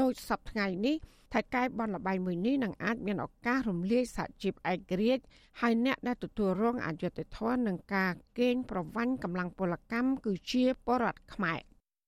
[0.00, 0.96] ដោយសពថ្ងៃនេះ
[1.32, 5.24] ថៃកែបនលបៃមួយនេះនឹងអាចមានឱកាសរំលាយសហជីពឯករាជ្យ
[5.60, 11.60] ហើយអ្នកដែលទទួលរងអយុត្តិធម៌នឹងការកេងប្រវ័ញ្ចកម្លាំងពលកម្មគឺជាបរដ្ឋខ្មែរ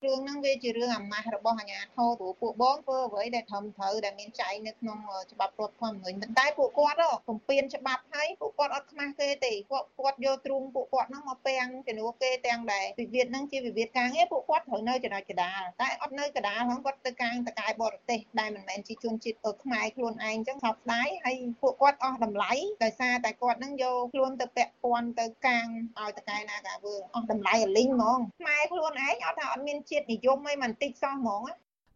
[0.07, 4.99] រឿងហ្នឹងវាជារឿងអំណះរបស់អាជ្ញាធរព្រោះពួកបងធ្វើអ្វីដែលត្រឹមត្រូវដែលមានចែងនៅក្នុង
[5.33, 25.67] ច្បាប់រដ្ឋធម្មនុញ្ញប៉ុន្តែពួកគាត់ពំពេញច្បាប់ហើយពួកគាត់អត់ខ្មាស់គេទេគាត់គាត់យកទ្រូងពួកគាត់ហ្នឹងមកពាំងជំនួសគេទាំងដែលវិវាទហ្នឹងជាវិវាទការងារពួកគាត់ត្រូវនៅចំណុចកដាលតែអត់នៅកដាលហ្នឹងគាត់ទៅកាងតកែបរទេសដែលមិនមែនជាជនជាតិខ្មែរខ្លួនឯងអញ្ចឹងសោកស្ដាយហើយពួកគាត់អស់តម្លៃដោយសារតែគាត់ហ្នឹងយកខ្លួនទៅពាក់ព័ន្ធទៅកាង
[25.99, 31.43] ឲ្យតកែណាកាវើអស់តម្លៃអលីងហ្មងខ្មែរខ្លួនឯងអត់ថាអត់មានជាតិនិយមអីមិនតិចសោះហ្មង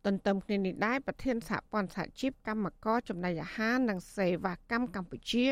[0.06, 5.46] ទន្ទឹមគ្នានេះដែរប្រធានសហព័ន្ធសហជីពកម្មករចំណីអាហារនិងសេវាកម្មកម្ពុជា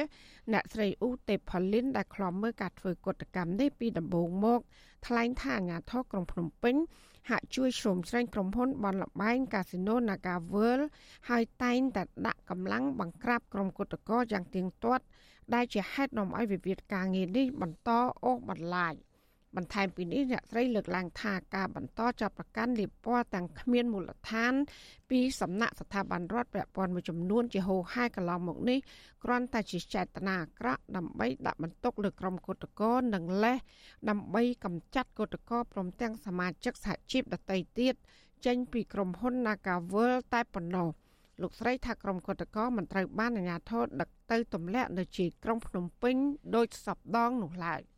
[0.53, 4.61] អ្នកស្រីអ៊ូទេផលីនដែលខ្លំមើលការធ្វើកតកម្មនេះពីដំបូងមក
[5.07, 6.77] ថ្លែងថាអាញាធរក្រុងភ្នំពេញ
[7.31, 10.85] ហាក់ជួយជ្រោមជ្រែងក្រុមហ៊ុនបនលបែងកាស៊ីណូ Naga World
[11.29, 15.05] ហើយតែងតែដាក់កម្លាំងបង្ក្រាបក្រុមគុតកោយ៉ាងទៀងទាត់
[15.55, 17.91] ដែលជាហេតុនាំឲ្យវិវាទការងារនេះបន្ត
[18.25, 18.95] អូសបន្លាយ។
[19.59, 24.53] បន្ថែមពីនេះអ្នកស្រីលើកឡើងថាការបន្តចាប់ប្រកាន់លៀបពណ៌ទាំងគ្មានមូលដ្ឋាន
[25.11, 28.79] ពីសំណាក់ស្ថាប័នរដ្ឋពាក់ព័ន្ធមួយចំនួនជាហូរហែកន្លងមកនេះ
[29.25, 33.59] គ្រាន់តែជាចេតនាអាក្រក់ដើម្បីដាក់បន្ទុកលើក្រុមគឧតកោនិងលេះ
[34.11, 37.95] ដើម្បីកម្ចាត់គឧតកោព្រមទាំងសមាជិកសហជីពដទៃទៀត
[38.47, 40.89] ចេញពីក្រុមហ៊ុន Nagavel តែប៉ុណ្ណោះ
[41.43, 46.17] លោកស្រីថាក្រុមគឧតកោមិនត្រូវបានអាជ្ញាធរដឹកទៅទម្លាក់នៅជាក្រុងភ្នំពេញ
[46.57, 47.83] ដោយសពដងនោះឡើយ។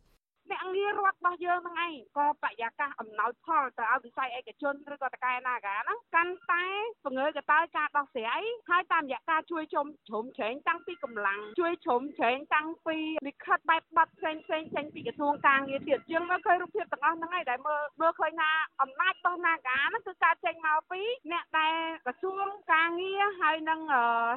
[0.85, 6.65] ររដ្ឋរបស់យើងហ្នឹងឯងក៏បរិយាកាសអំណោយផលទៅឲ្យវិស័យឯកជនឬក៏តកែណាកាហ្នឹងកាន់តែ
[7.05, 23.79] ពង្រើកតើការដោះស្រាយហើយតាមរយៈការជួយជុំជ្រុំជ្រែងតាំងពីកម្លាំងជួយជ្រុំជ្រែងតាំងពីលិខិតបែបប័ណ្ណផ្សេងផ្សេងចេញពីក្រសួងការងារទៀតយើងមើលឃើញរូបភាពទាំងអស់ហ្នឹងឯងដែលមើលមើលឃើញថាអំណាចរបស់នាការហ្នឹងគឺការចេញមកពីអ្នកដែលក្រសួងការងារហើយនឹង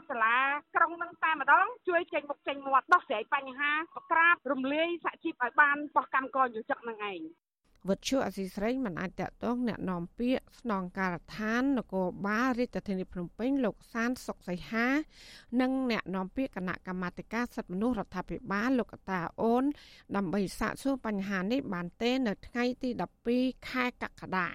[0.09, 0.37] សាលា
[0.77, 3.73] ក្រុងហ្នឹងតែម្ដងជួយចេញមុខចេញមាត់ដោះស្រាយបញ្ហា
[4.13, 7.22] ក្រាបរំលាយសហជីពឲ្យបានបោះកម្មករយុជកនឹងឯង
[7.88, 14.88] វត្តជអសីស្រីមិនអាចតតងแนะនាំពាក្យស្នងការដ្ឋាននគរបាលរាជធានីភ្នំពេញលោកសានសុកសីហា
[15.62, 19.64] និងแนะនាំពាក្យគណៈកម្មាធិការសិទ្ធិមនុស្សរដ្ឋាភិបាលលោកកតាអូន
[20.16, 22.90] ដើម្បីសាកសួរបញ្ហានេះបានទេនៅថ្ងៃទី
[23.30, 24.48] 12ខែកក្កដា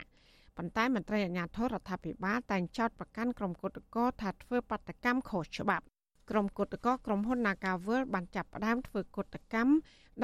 [0.57, 5.85] ប៉ុន្តែមន្ត្រីអាជ្ញាធររដ្ឋាភិបាលតែងចោទប្រកាន់ក្រុមគឧតកោថាធ្វើបាតកម្មខុសច្បាប់
[6.30, 9.74] ក្រុមគឧតកោក្រុមហ៊ុន Nagavel បានចាប់ផ្ដើមធ្វើកុតកម្ម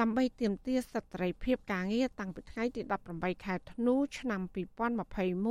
[0.00, 4.40] ដើម្បីទាមទារសិទ្ធិសេរីភាពការងារតាំងពីថ្ងៃទី18ខែធ្នូឆ្នាំ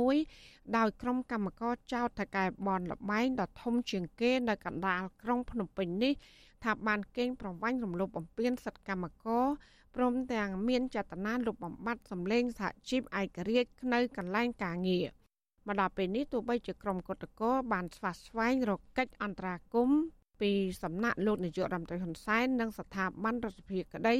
[0.04, 6.14] 2021ដោយក្រុមកម្មការចោទថកែបនលបែងដ៏ធំជាងគេនៅកណ្ដាលក្រុងភ្នំពេញនេះ
[6.64, 9.44] ថាបានកេងប្រវ័ញ្ចរំលោភបំពានសិទ្ធិកម្មករ
[9.96, 15.06] ព្រមទាំងមានចេតនាលុបបំបាត់សម្លេងសហជីពឯករាជ្យនៅកន្លែងការងារ
[15.66, 20.00] មកដល់ពេលនេះទោះបីជាក្រុមកុតកោបានស្វាស្វែងរកកិច្ចអន្តរាគមន៍
[20.40, 20.50] ពី
[20.82, 24.16] សំណាក់លោកនាយករដ្ឋមន្ត្រីហ៊ុនសែននិងស្ថាប័នរដ្ឋាភិបាលក្តី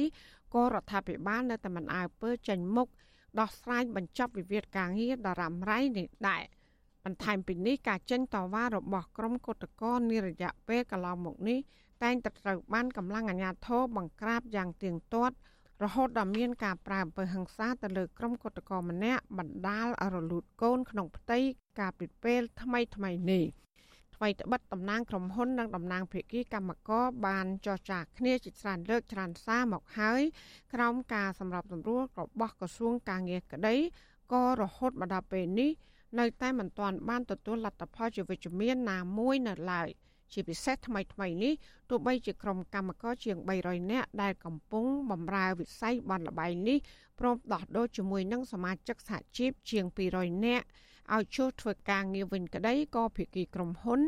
[0.53, 2.87] ក៏រដ្ឋាភិបាលនៅតែមិនអើពើចេញមុខ
[3.39, 6.43] ដោះស្រាយបញ្ចប់វិវាទការងារដ៏រ៉ាំរ៉ៃនេះដែរ
[7.05, 11.59] បន្ថែមពីនេះការចេញតវ៉ារបស់ក្រុមគឧតកោនារយៈពេលកន្លងមកនេះ
[12.03, 15.35] តែងតែត្រូវបានកម្លាំងអាជ្ញាធរបង្ក្រាបយ៉ាងទៀងទាត់
[15.83, 21.39] រហូតដល់មានការប្រើអំពើហិង្សាទៅលើក្រុមគឧតកោម្នាក់បណ្ដាលឲ្យរលូតកូនក្នុងផ្ទៃ
[21.79, 23.43] កាលពីពេលថ្មីថ្មីនេះ
[24.17, 30.21] ថ្មីត្បិតតំណាងក្រុមហ៊ុននិងតំណាងភាគីកម្មករបានចរចាគ្នាជាច្រើនលើកច្រើនសារមកហើយ
[30.73, 33.75] ក្រោមការសម្របសម្រួលរបស់ក្រសួងការងារក្តី
[34.33, 35.71] ក៏រហូតមកដល់ពេលនេះ
[36.19, 39.89] នៅតែមិនទាន់បានទទួលលទ្ធផលជាវិជ្ជមានណាមួយនៅឡើយ
[40.33, 41.53] ជាពិសេសថ្មីថ្មីនេះ
[41.89, 46.77] ទោះបីជាក្រុមកម្មករជាង300នាក់ដែលកំពុងបម្រើវិស័យបនលបែងនេះ
[47.19, 50.65] ព្រមដោះដូរជាមួយនឹងសមាជិកសហជីពជាង200នាក់
[51.15, 53.99] ឲ្យចូលធ្វើការងារវិញក្តីក៏ភាគីក្រុមហ៊ុន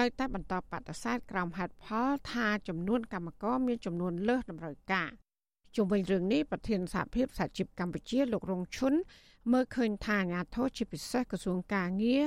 [0.00, 5.10] នៅតែបន្តបដិសេធក្រោមហេតុផលថាចំនួនកម្មករមានចំនួនលើសតម្រូវការ
[5.76, 8.94] ជុំវិញរឿងនេះប្រធានសហភាពសហជីពកម្ពុជាលោករងឈុន
[9.52, 12.24] មើលឃើញថាអាញាធរជាពិសេសក្រសួងការងារ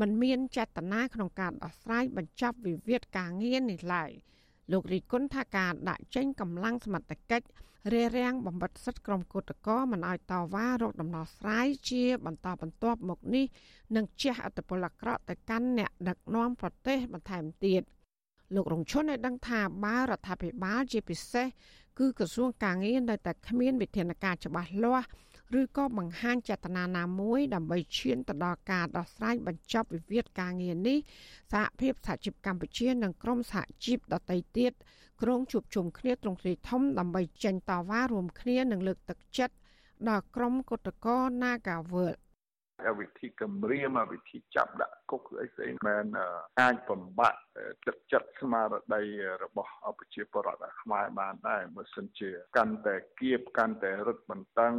[0.00, 4.10] มันមានចេតនាក្នុងការដោះស្រាយបញ្ចប់វិវាទការងារនេះឡើយ
[4.72, 7.46] លោករីគុណថាការដាក់ចេញកម្លាំងសមត្ថកិច្ច
[7.92, 13.46] រារាំងបំបត្តិសិទ្ធិក្រុមគឧតកោមិនឲ្យតវ៉ារកដំណោះស្រាយជា បន្តបន្ទាប់មកនេះ
[13.96, 17.82] នឹងជះឥទ្ធិពលអាក្រក់ទៅកាន់អ្នកដឹកនាំប្រទេសបន្ថែមទៀត
[18.54, 21.46] លោករងឈុនឲ្យដឹងថាបើរដ្ឋាភិបាលជាពិសេស
[21.98, 25.08] គឺក្រសួងការងារនៅតែគ្មានវិធានការច្បាស់លាស់
[25.60, 30.98] ឬក៏បង្ហាញចេតនាណាមួយដើម្បីឈានទៅដល់ការដោះស្រាយបញ្ចប់វិវាទការងារនេះ
[31.52, 34.72] សហភាពសហជីពកម្ពុជា និងក្រមសហជីពដទៃទៀត
[35.22, 39.54] ក្រុងជួបជុំគ្នាត្រង់ទ្រីធំដើម្បីចេញតវ៉ារួមគ្នានឹងលើកទឹកចិត្ត
[40.08, 42.27] ដល់ក្រុមគឧតកោ Nagawal
[42.98, 46.06] វិធីគម្រាមវិធីចាប់ដាក់គុកអីផ្សេងមែន
[46.60, 47.40] អាចបំបត្តិ
[47.86, 49.02] ទឹកចិត្តស្មារតី
[49.44, 54.74] របស់ប្រជាពលរដ្ឋខ្មែរបានដែរបើសិនជាកាន់តែគៀបកាន់តែរឹតបន្តឹង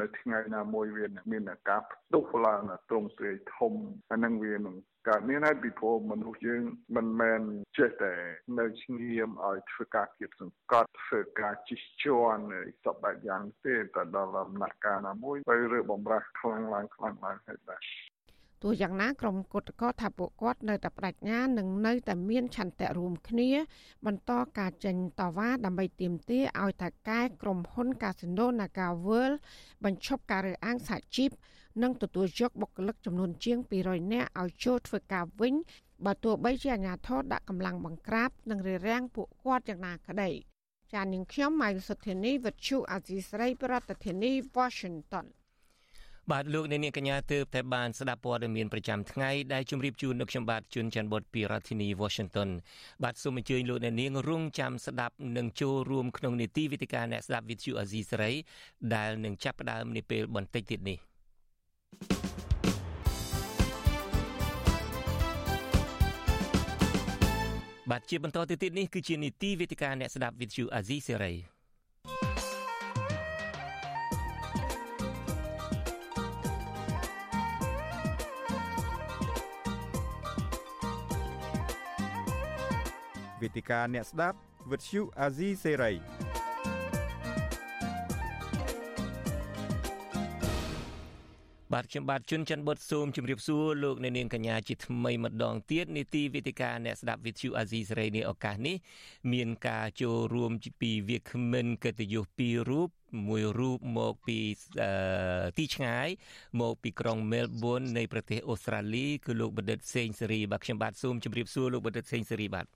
[0.00, 3.72] នៅថ្ងៃណាមួយវាមានការផ្ទុះឡើងត្រង់ទ្រាយធំ
[4.12, 6.62] អានឹងវានឹងកើតមានហើយពីព្រោះមនុស្សយើង
[6.96, 7.40] មិនមែន
[7.78, 8.14] ចេះតែ
[8.58, 12.42] នៅស្ងៀមឲ្យធ្វើការគៀបសង្កត់ធ្វើការជិះជាន់
[12.84, 17.80] សពបែបយ៉ាងទេតែដល់ដំណាក់កាលណាមួយទៅរើបំរាស់ខ្លាំងឡើងខ្លាំងឡើងហើយបាទ
[18.62, 23.50] ទោះយ៉ាងណាក្រុមគឧតកោថាពួកគាត់នៅតែបដិញ្ញានឹងនៅតែមានឆន្ទៈរួមគ្នា
[24.06, 29.36] បន្តការចេញតវ៉ាដើម្បីទាមទារឲ្យថៅកែក្រុមហ៊ុន Casino Naga World
[29.84, 31.30] បញ្ឈប់ការរើសអើងសហជីព
[31.82, 35.54] និងទទួលយកបុគ្គលិកចំនួនជាង200នាក់ឲ្យចូលធ្វើការវិញ
[36.06, 40.30] បើទោះបីជាអាជ្ញាធរដាក់កម្លាំងបង្ក្រាបនិងរារាំងពួកគាត់យ៉ាងណាក្តី
[40.92, 45.26] ចាននាងខ្ញុំម៉ៃសុធានីវិទ្យុអាស៊ីស្រី ប្រធានាធិបតី Washington
[46.32, 52.48] បាទលោកអ្នកនាងកញ្ញាទើបតែបានស្ដាប់ព័ត៌មានប្រចាំថ្ងៃដែលជម្រាបជូននៅខ្ញុំបាទជួនច័ន្ទបុតពីរដ្ឋធានី Washington
[53.02, 58.32] បាទសូមអញ្ជើញលោកអ្នកនាងរងចាំស្ដាប់និងចូលរួមក្នុងនីតិវិទ្យាអ្នកស្ដាប់វិទ្យុអាស៊ីសេរី
[58.94, 61.07] ដែលនឹងចាប់ផ្ដើមនាពេលបន្តិចទៀតនេះ
[67.90, 71.34] បាទជាបន្តទៅទៀតនេះគឺជានីតិវិទ្យាអ្នកស្ដាប់វិទ្យុអាស៊ីសេរី
[83.40, 84.38] វេទិកាអ្នកស្ដាប់
[84.70, 85.02] វិទ្យុ
[91.74, 98.76] បាទខ្ញុំបាទជួនច័ន្ទបុតសូមជម្រាបសួរលោកអ្នកនាងកញ្ញាជាថ្មីម្ដងទៀតនីតិវេទិកាអ្នកស្ដាប់វិទ្យុអាស៊ីសេរីនេះឱកាសនេះ
[99.32, 102.88] មានការចូលរួមពីវាគ្មិនកិត្តិយសពីររូប
[103.28, 104.38] មួយរូបមកពី
[105.58, 106.08] ទីឆ្ងាយ
[106.60, 112.66] មកពីក្រុងមែលប៊ននៃប្រទេសអូស្ត្រាលីគឺលោកបណ្ឌិតសេងសេរីបាទខ្ញុំបាទសូមជម្រាបសួរលោកបណ្ឌិតសេងសេរីបាទ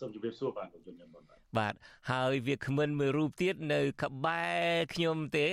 [0.00, 1.24] សូមជម្រាបសួរបាទលោកជនញ៉ាំបាទ
[1.58, 1.74] បាទ
[2.10, 5.46] ហើយវាគ្មិនមួយរូបទៀតនៅក្បែរខ្ញុំទេ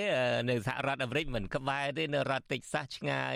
[0.50, 3.36] នៅសហរដ្ឋអាមេរិកមិនក្បែរទេនៅរដ្ឋតិចសាសឆ្ងាយ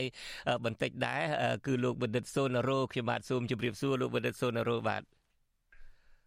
[0.66, 1.22] បន្តិចដែរ
[1.66, 5.04] គឺលោកបណ្ឌិតសូណារ៉ូខ្ញុំបាទសូមជម្រាបសួរលោកបណ្ឌិតសូណារ៉ូបាទ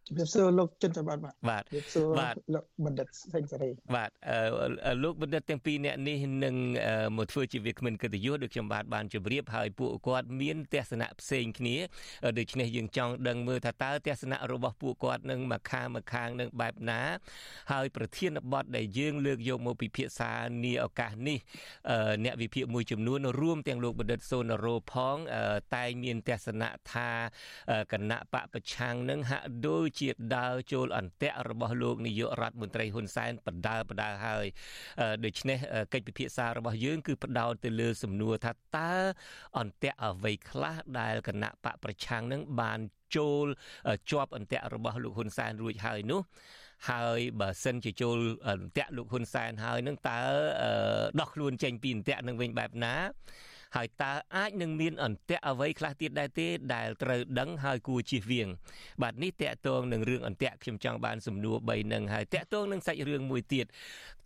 [0.07, 2.07] ជំរាបសួរលោកចិនច័ន្ទបាទបាទជំរាបសួរ
[2.55, 4.11] លោកបណ្ឌិតសេងសេរីបាទ
[5.03, 6.57] លោកបណ្ឌិតទាំងពីរអ្នកនេះនឹង
[7.17, 11.77] មកធ្វើជាវាគ្មិនកិត្តិយសដូចខ្ញុំបាទបានជម្រាបហើយពួកគាត់មានទស្សនៈផ្សេងគ្នា
[12.39, 17.03] ដូច្នេះយើងចង់ដឹងមើលថាតើទស្សនៈរបស់ពួកគាត់នឹងមកខាងមកខាងនឹងបែបណា
[17.73, 20.33] ហើយប្រធានបទដែលយើងលើកយកមកពិភាក្សា
[20.65, 21.39] នាឱកាសនេះ
[22.25, 25.17] អ្នកវិភាគមួយចំនួនរួមទាំងលោកបណ្ឌិតសូណារ៉ូផង
[25.77, 27.11] តែងមានទស្សនៈថា
[27.93, 34.47] គណៈបកប្រឆាំងនឹងហាក់ដូចជាដើរចូលអន្ទាក់របស់លោកនាយករដ្ឋមន្ត្រីហ៊ុនសែនបដាបដាហើយ
[35.25, 35.59] ដូច្នេះ
[35.93, 38.95] កិច្ចពិភាក្សារបស់យើងគឺផ្ដោតទៅលើសំណួរថាតើ
[39.59, 42.81] អន្ទាក់អ្វីខ្លះដែលគណៈបកប្រឆាំងនឹងបាន
[43.17, 43.47] ចូល
[44.11, 46.23] ជាប់អន្ទាក់របស់លោកហ៊ុនសែនរួចហើយនោះ
[46.91, 50.21] ហើយបើសិនជាចូលអន្ទាក់លោកហ៊ុនសែនហើយនឹងតើ
[51.21, 52.95] ដោះខ្លួនចេញពីអន្ទាក់នឹងវិញបែបណា
[53.77, 58.49] ហើយតើអាចនឹងមានអន្ទាក់អ្វីខ្លះទៀតដែរទេដែលត្រូវដឹងហើយគួរជៀសវាង
[59.03, 63.67] បាទនេះតកតងនឹងរឿងអន្ទាក់ខ្ញុំចង់បានសំណួរ3នឹងហើយតកតងនឹងសាច់រឿងមួយទៀត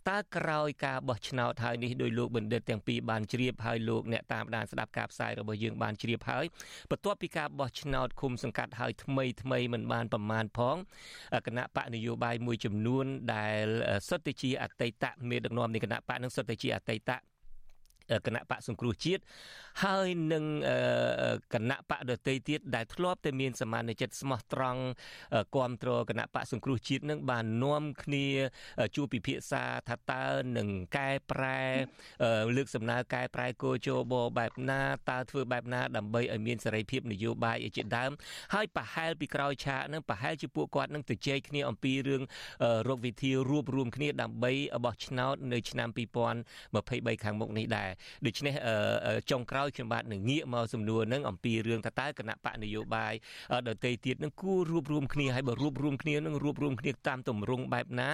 [0.09, 6.45] តើក្រោយការបោះឆ្នោតហើយនេះដោយលោកបណ្ឌិតទាំងពីរបានជ្រាបហើយលោកអ្នកតាមដានស្ដាប់ការផ្សាយរបស់យើងបានជ្រាបហើយ
[6.91, 10.75] បន្ទាប់ពីការបោះឆ្នោតឃុំសង្កាត់ហើយថ្មីថ្មីមិនបានប្រមាណផង
[11.47, 13.05] គណៈបកនយោបាយមួយចំនួន
[13.35, 13.65] ដែល
[14.09, 17.11] សុទ្ធតែជាអតីតមេដឹកនាំនៃគណៈបកនឹងសុទ្ធតែជាអតីត
[18.25, 19.21] គណៈបកសង្គ្រោះជាតិ
[19.83, 20.45] ហើយនឹង
[21.53, 24.81] គណៈបកដតីទៀតដែលធ្លាប់តែមានសមានចិត្តស្មោះត្រង់
[25.55, 28.25] គ្រប់គ្រងគណៈបកសង្គ្រោះជាតិនឹងបាននាំគ្នា
[28.95, 30.25] ជួបពិភាក្សាថាតើ
[30.57, 31.59] នឹងកែប្រែ
[32.55, 38.11] លើកសំណើកែប្រែគោជបបែបណាតើធ្វើបែបណាដើម្បីឲ្យមានសេរីភាពនយោបាយជាដើម
[38.53, 42.21] ហើយប្រហែលពីក្រោយឆាកនឹងប្រហែលជាពួកគាត់នឹងទៅជែកគ្នាអំពីរឿង
[42.89, 44.51] រកវិធីរួបរวมគ្នាដើម្បី
[44.85, 47.89] បោះឆ្នោតនៅឆ្នាំ2023ខាងមុខនេះដែរ
[48.25, 48.53] ដូច្នេះ
[49.31, 53.14] ចុងក្រោយខ្ញុំបាទនឹងងាកមកសំណួរនឹងអំពីរឿងថាតើគណៈបកនយោបាយ
[53.68, 58.10] ដទៃទៀតនឹងគួររួបរวมគ្នាហើយបើរួបរวมគ្នានឹងរួបរวมគ្នាតាមទម្រង់បែបណា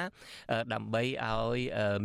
[0.75, 1.59] ដើម្បីឲ្យ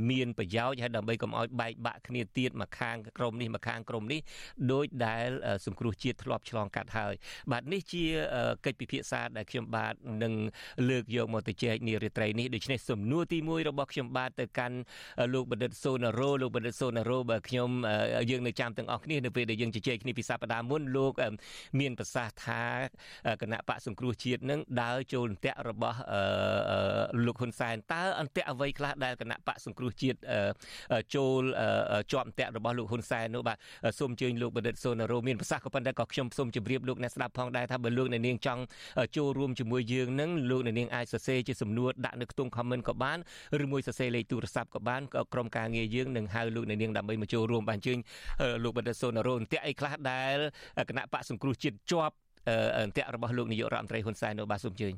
[0.10, 4.20] មានប្រយោជន៍ហើយដើម្បីកុំឲ្យបែកបាក់គ្នាទៀតមកខាងក្រុមនេះមកខាងក្រុមនេះ
[4.72, 5.30] ដោយដែល
[5.66, 7.14] សង្គ្រោះជាតិធ្លាប់ឆ្លងកាត់ហើយ
[7.52, 8.04] បាទនេះជា
[8.66, 10.34] កិច្ចពិភាក្សាដែលខ្ញុំបាទនឹង
[10.90, 14.78] លើកយកមកទៅចែកនារាត្រីនេះដូច្នេះសំណួរទី1របស់ខ្ញុំបាទទៅកាន់
[15.34, 17.74] លោកបណ្ឌិតសូណារ៉ូលោកបណ្ឌិតសូណារ៉ូបើខ្ញុំ ខ្ញុំ
[18.30, 21.13] យើងនៅចាំទាំងអស់គ្នានៅ ពេលដែលយើងជជែកគ្នាពីសប្តាហ៍មុនលោក
[21.81, 22.63] មានប្រសាសន៍ថា
[23.43, 25.99] គណៈបកសង្គ្រោះជាតិនឹងដើរចូលអន្ទាក់របស់
[27.27, 30.19] លោកហ៊ុនសែនតើអន្ទាក់អ្វីខ្លះដែលគណៈបកសង្គ្រោះជាតិ
[31.15, 31.43] ចូល
[32.13, 33.57] ជាប់អន្ទាក់របស់លោកហ៊ុនសែននោះបាទ
[33.99, 38.63] សូមអញ្ជើញលោកបណ្ឌិតសូណារ៉ូមានប្រសាសន៍ក៏ប៉ុន្តែក៏ខ្ញុំសូមជម្រាបលោកអ្នកស្ដាប់ផងដែរថាបើលោកអ្នកនាងចង់
[39.17, 43.19] ចូលរួមជាមួយយើងនឹងលោកអ្នកនាងអាចសរសេរជាសំណួរដាក់នៅក្នុង comment ក៏បាន
[43.65, 47.99] ឬមួយសរសេរលេខទូរស័ព្ទក៏បានក៏ក្រុមការងារយើងនឹងហៅលោកអ្នកនាងដើម្បីមកចូលរួមបានអញ្ជើញ
[48.65, 50.37] លោកបណ្ឌិតសូណារ៉ូអន្ទាក់អីខ្លះដែល
[50.89, 52.17] គណៈបកសង្គ្រោះជាតិជាប់
[52.85, 54.95] អន្ទាក់របស់លោកនាយករដ្ឋមន្ត្រីហ៊ុនសែននោះបាទសូមអញ្ជើញ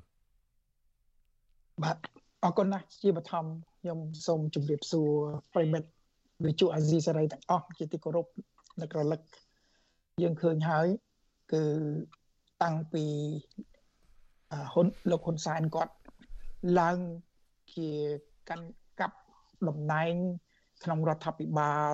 [1.82, 1.96] បាទ
[2.44, 3.44] អរគុណណាស់ជាបឋម
[3.80, 5.10] ខ្ញុំសូមជម្រាបសួរ
[5.54, 5.88] ប្រិមិត្ត
[6.44, 8.26] វិទ្យុអាស៊ីសេរីទាំងអស់ជាទីគោរព
[8.82, 9.20] នឹករលឹក
[10.22, 10.86] យើងឃើញហើយ
[11.52, 11.62] គឺ
[12.62, 13.04] តាំងពី
[14.72, 15.94] ហ៊ុនលោកហ៊ុនសែនគាត់
[16.80, 16.98] ឡើង
[17.74, 17.88] ជា
[18.48, 18.66] កាន់
[19.00, 19.18] កាប់
[19.68, 20.14] តំណែង
[20.84, 21.92] ក្នុងរដ្ឋាភិបាល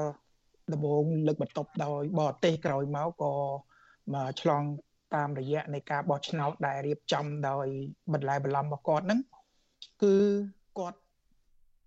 [0.72, 3.32] ដំបូងលើកបន្ទប់ដោយបរទេសក្រោយមកក៏
[4.14, 4.62] មកឆ្លង
[5.14, 7.66] តាមរយៈនៃការបោះឆ្នោតដែលរៀបចំដោយ
[8.12, 9.20] បន្លែបន្លំរបស់គាត់ហ្នឹង
[10.02, 10.14] គឺ
[10.78, 10.98] គាត់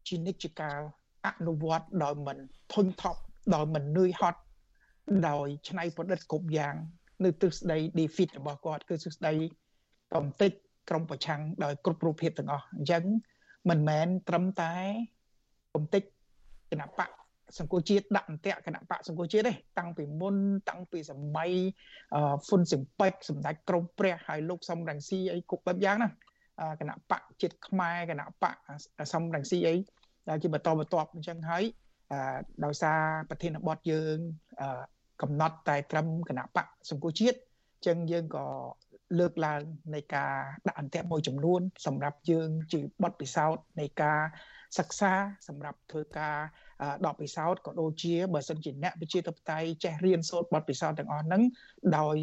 [0.07, 0.79] ជានិច្ចកាល
[1.27, 2.37] អនុវត្តដោយមិន
[2.73, 3.21] ធុញថប់
[3.55, 4.39] ដោយមិននឿយហត់
[5.29, 6.75] ដោយច្នៃប្រឌិតគ្រប់យ៉ាង
[7.25, 9.33] នៅទិសដី defeat របស់គាត់គឺទិសដី
[10.15, 10.51] កំតិច
[10.89, 13.03] ក្រុមប្រឆាំងដោយគ្រប់រូបភាពទាំងអស់អញ្ចឹង
[13.69, 14.73] មិនមែនត្រឹមតែ
[15.73, 16.03] កំតិច
[16.71, 17.09] គណៈបក
[17.57, 20.35] សង្គមជាតិដាក់អន្ទាក់គណៈបកសង្គមជាតិទេតាំងពីមុន
[20.69, 21.51] តាំងពីសម័យ
[22.45, 26.09] ហ្វុនស៊ីមពេចសម្ដេចក្រមព្រះហើយលោកសំរងស៊ីអីគ្រប់បែបយ៉ាងណា
[26.79, 28.55] គណៈបកជាតិខ្មែរគណៈបក
[29.13, 29.75] សំរងស៊ីអី
[30.29, 31.63] ដែលជាបន្តបន្ទាប់អញ្ចឹងហើយ
[32.65, 34.17] ដោយសារប្រធានបទយើង
[35.21, 38.45] កំណត់តែត្រឹមគណៈបកសង្គមជាតិអញ្ចឹងយើងក៏
[39.19, 39.61] លើកឡើង
[39.93, 40.33] នៃការ
[40.67, 44.19] ដាក់អន្ទាក់មួយចំនួន សម្រាប់យើងជាបទពិសោធន៍នៃការ
[44.77, 45.11] សិក្សា
[45.47, 46.37] សម្រាប់ធ្វើការ
[47.05, 51.41] ដកពិសោធន៍ក៏ដូចជាបើសិនជាអ្នកវិជាធិបតេយ្យចេះរៀនសូត្របទពិសោធន៍ទាំងអស់ហ្នឹង
[51.97, 52.15] ដោយ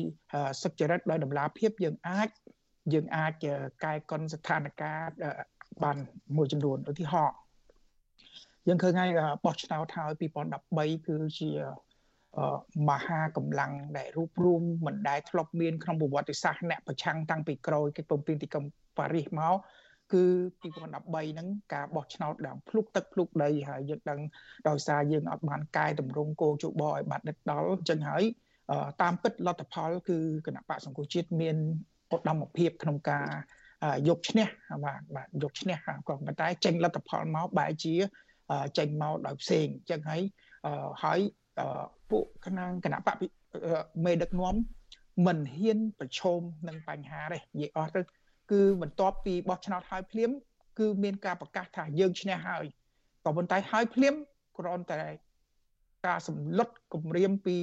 [0.62, 2.28] សុចរិតដោយតម្លាភាពយើងអាច
[2.94, 3.32] យើងអាច
[3.84, 5.08] កែកុនស្ថានភាព
[5.82, 5.96] បាន
[6.36, 7.36] មួយចំនួនឧទាហរណ៍
[8.68, 9.10] យើងឃើញហើយ
[9.44, 11.50] បោះឆ្នោតហើយ2013គឺជា
[12.88, 18.64] មហាកម្លាំងដែលរួបរวมមិនដែលធ្លាប់មានក្នុងប្រវត្តិសាស្ត្រអ្នកប្រឆាំងតាំងពីក្រោយកិច្ចព្រមព្រៀងទីក្រុង
[18.98, 19.56] ប៉ារីសមក
[20.12, 20.24] គឺ
[20.62, 24.20] 2013ហ្នឹងការបោះឆ្នោតដើមភ្លុកទឹកភ្លុកដីហើយយើងដឹង
[24.68, 28.24] ដោយសារយើងអត់បានកែតម្រង់គោលជបឲ្យបាត់ដិតដល់អញ្ចឹងហើយ
[29.02, 31.56] តាមពិតលទ្ធផល គឺគណៈបកសង្គមជាតិមាន
[32.14, 33.26] ឧត្តមភាពក្នុងការ
[34.08, 34.46] យកឈ្នះ
[34.84, 37.94] បាទបាទយកឈ្នះក៏ប៉ុន្តែចេញលទ្ធផលមកបែរជា
[38.78, 40.22] ចេញមកដោយផ្សេងអញ្ចឹងហើយ
[41.04, 41.20] ហើយ
[42.10, 43.16] ពួកខាងគណៈបក
[44.04, 44.56] មេដឹកនាំ
[45.26, 48.00] មិនហ៊ានប្រឈមនឹងបញ្ហាទេនិយាយអស់ទៅ
[48.50, 50.30] គឺបន្ទាប់ពីបោះឆ្នោតហើយភ្លាម
[50.78, 52.64] គឺមានការប្រកាសថាយើងឈ្នះហើយ
[53.24, 54.14] ក៏ប៉ុន្តែហើយភ្លាម
[54.58, 55.02] គ្រាន់តែ
[56.06, 57.56] ការសម្លុតគម្រាមពី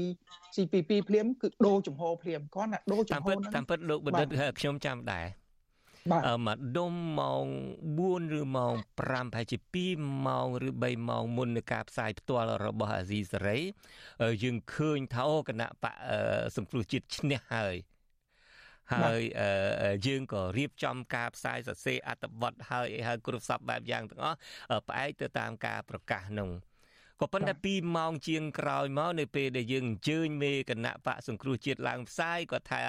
[0.55, 4.27] CPP ភ្លាមគឺដូរចំហភ្លាមគាត់ណាដូរចំហហ្នឹងតាមពិតលោកបណ្ឌិត
[4.59, 5.25] ខ្ញុំចាំដែរ
[6.11, 7.45] បាទមកដុំម៉ោង
[7.91, 9.57] 4ឬម៉ោង5ប្រហែលជា
[9.91, 13.57] 2ម៉ោងឬ3ម៉ោងមុននៃការផ្សាយផ្ទាល់របស់អាស៊ីសេរី
[14.43, 15.95] យើងឃើញថាអូគណៈបក
[16.55, 17.75] សង្គ្រោះជាតិឈ្នះហើយ
[18.91, 19.21] ហើយ
[20.07, 24.37] យើងក៏រៀបចំការផ្សាយសរសេរអត្ថបទហើយអីហើយគ្រប់សពបែបយ៉ាងទាំងអស់
[24.87, 26.49] ផ្អែកទៅតាមការប្រកាសនោះ
[27.21, 32.81] ក៏ប៉ុន្តែ2ម៉ោងជាងក្រោយមកនៅពេលដែលយើងអញ្ជើញមេគណៈបកសង្គ្រោះជាតិឡើងផ្សាយគាត់ថា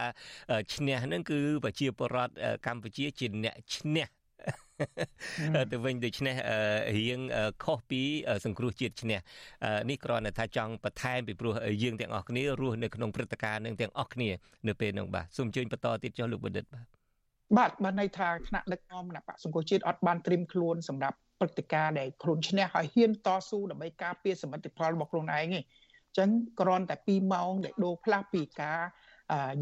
[0.74, 2.34] ឈ្នះនឹងគឺប្រជាពលរដ្ឋ
[2.66, 4.06] កម្ពុជាជាអ្នកឈ្នះ
[5.72, 6.36] ទៅវិញដូច្នេះ
[6.96, 7.20] រៀង
[7.64, 8.02] ខុសពី
[8.44, 9.18] សង្គ្រោះជាតិឈ្នះ
[9.90, 11.52] នេះគ្រាន់តែថាចង់បន្ថែមពីព្រោះ
[11.82, 14.28] យើងទាំងអស់គ្នារស់នៅក្នុងព្រឹត្តិការណ៍នឹងទាំងអស់គ្នា
[14.68, 16.86] នៅពេលនោះបាទសូមអញ្ជើញបន្តទៀតចុះលោកបណ្ឌិតបាទ
[17.56, 26.28] បាទបានន័យថាថ្នាក់ដឹកនាំគណៈបកសង្គមជាតិអត់បានត្រៀមខ្លួនសម្រាប់ព្រឹត្តិការណ៍ដែលខ្លួនឈ្នះហើយហ៊ានតស៊ូដើម្បីការពារសមិទ្ធផលរបស់ខ្លួនឯងទេអញ្ចឹង
[26.60, 28.80] គ្រាន់តែ2ម៉ោងដែលដូរផ្លាស់ពីការ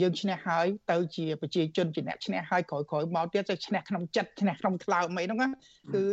[0.00, 5.52] យើងឈ្នះហើយទៅជាប្រជាជនជាអ្នកឈ្នះហើយក្រោយក្រោយមកទៀតទៅឈ្នះក្នុងចិត្តឈ្នះក្នុងថ្លើមអីហ្នឹង
[5.94, 6.04] គឺ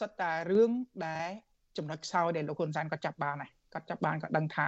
[0.00, 0.70] សិតតែរឿង
[1.06, 1.28] ដែល
[1.76, 4.66] ចំណុចខ្សោយដែលលោកហ៊ុនសែនគាត់ចាប់បានហើយគាត់ចាប់បានគាត់ដឹងថា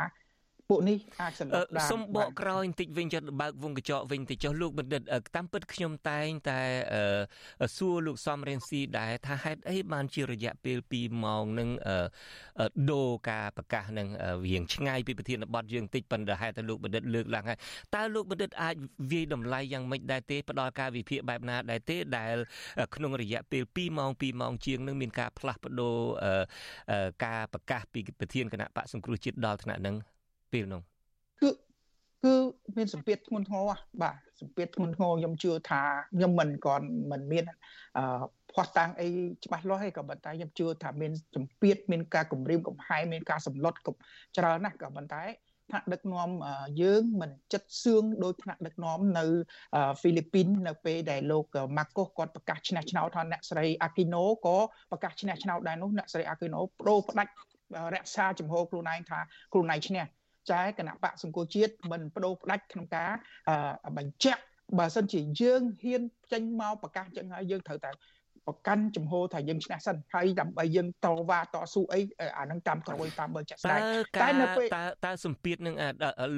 [0.70, 5.02] ពួកនេះអាចសម្រាប់បានសុំបកក្រោយបន្តិចវិញចុះបើកវងកញ្ចក់វិញទៅចុះលោកបណ្ឌិត
[5.36, 6.60] តាមពិតខ្ញុំតែងតែ
[7.76, 11.68] សួរលោកសំរៀនស៊ីដែរថាហេតុអីបានជារយៈពេល2ម៉ោងនឹង
[12.90, 14.08] ដូរការប្រកាសនឹង
[14.46, 17.58] រៀងឆ្ងាយពីប្រធានបទយើងតិចប៉ុន្តែហេតុតែលោកបណ្ឌិតលើកឡើងហើយ
[17.94, 18.74] តើលោកបណ្ឌិតអាច
[19.10, 22.34] វាយតម្លៃយ៉ាងម៉េចដែរទេផ្ដល់ការវិភាគបែបណាដែរទេដែល
[22.94, 25.96] ក្នុងរយៈពេល2ម៉ោង2ម៉ោងជាងនឹងមានការផ្លាស់ប្ដូរ
[27.24, 29.96] ការប្រកាសពីប្រធានគណៈបកសង្គ្រោះជាតិដល់ថ្នាក់នឹង
[30.52, 30.82] ពេលនោះ
[31.40, 31.48] គឺ
[32.24, 32.34] គឺគឺ
[32.76, 33.62] មានសម្ពាធធ្ងន់ធ្ងរ
[34.02, 35.82] បាទសម្ពាធធ្ងន់ធ្ងរខ្ញុំជឿថា
[36.16, 37.44] ខ្ញុំមិន còn មិនមាន
[37.98, 39.08] អឺផ្ោះតាំងអី
[39.44, 43.74] ច្បាស់លាស់ទេក៏ប៉ុន្តែខ្ញុំជឿថាមានសម្ពាធមានការគម្រាមកំហែងមានការសម្លុត
[44.36, 45.24] ច្រើនណាស់ក៏ប៉ុន្តែ
[45.70, 46.28] ថ្នាក់ដឹកនាំ
[46.82, 49.24] យើងមិនចិត្តសឿងដោយថ្នាក់ដឹកនាំនៅ
[50.00, 51.44] ហ្វីលីពីននៅពេលដែលលោក
[51.76, 54.56] ម៉ាកូសគាត់ប្រកាសឈ្នះឆ្នោតថាអ្នកស្រីអាគីណូក៏
[54.90, 57.32] ប្រកាសឈ្នះឆ្នោតដែរនោះអ្នកស្រីអាគីណូបដូរផ្ដាច់
[57.94, 59.18] រក្សាចំហខ្លួនឯងថា
[59.52, 60.04] ខ្លួនឯងឈ្នះ
[60.50, 63.10] ចែគណៈបកសង្គមជាតិមិនបដូរផ្ដាច់ក្នុងការ
[63.98, 64.42] បញ្ជាក់
[64.78, 67.90] បើសិនជាយើងហ៊ានចេញមកប្រកាសចឹងហើយយើងត្រូវតែ
[68.46, 72.00] ប្រកាន់ចំហថាយើងឈ្នះសិនហើយដើម្បីយើងតវ៉ាតស៊ូអី
[72.38, 73.80] អានឹងតាមក្រោយតាមមើលចាក់ស្ដែង
[74.22, 75.74] តែនៅពេលតើតើសម្ពាធនឹង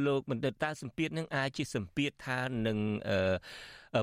[0.07, 2.79] លោកបណ្ឌិតតើសម្ពាធនឹងអាចជាសម្ពាធថានឹង
[3.09, 3.37] អឺ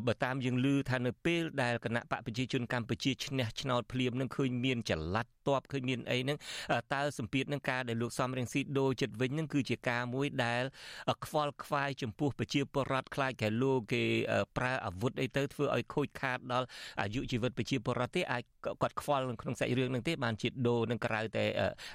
[0.07, 6.37] បើតាមយើងឮថានៅពេលដែលគណៈបកប្រជាជនកម្ពុជាឈ្នះឆ្នោតភ្លាមនឹងឃើញមានចល័តតបឃើញមានអីហ្នឹង
[6.93, 10.63] តើសម្ពាធនឹងការដែលលោកសំរងស៊ីដូរចិត្តវិញនឹងគឺជាការមួយដែល
[11.25, 14.03] ខ្វល់ខ្វាយចំពោះប្រជាពលរដ្ឋខ្លាចកែលោកគេ
[14.57, 16.67] ប្រើអាវុធអីទៅធ្វើឲ្យខូចខាតដល់
[17.01, 18.43] អាយុជីវិតប្រជាពលរដ្ឋទេអាច
[18.81, 21.45] គាត់ខ្វល់ក្នុងសាច់រឿងហ្នឹងទេបានជាដូរនឹងក្រៅតែ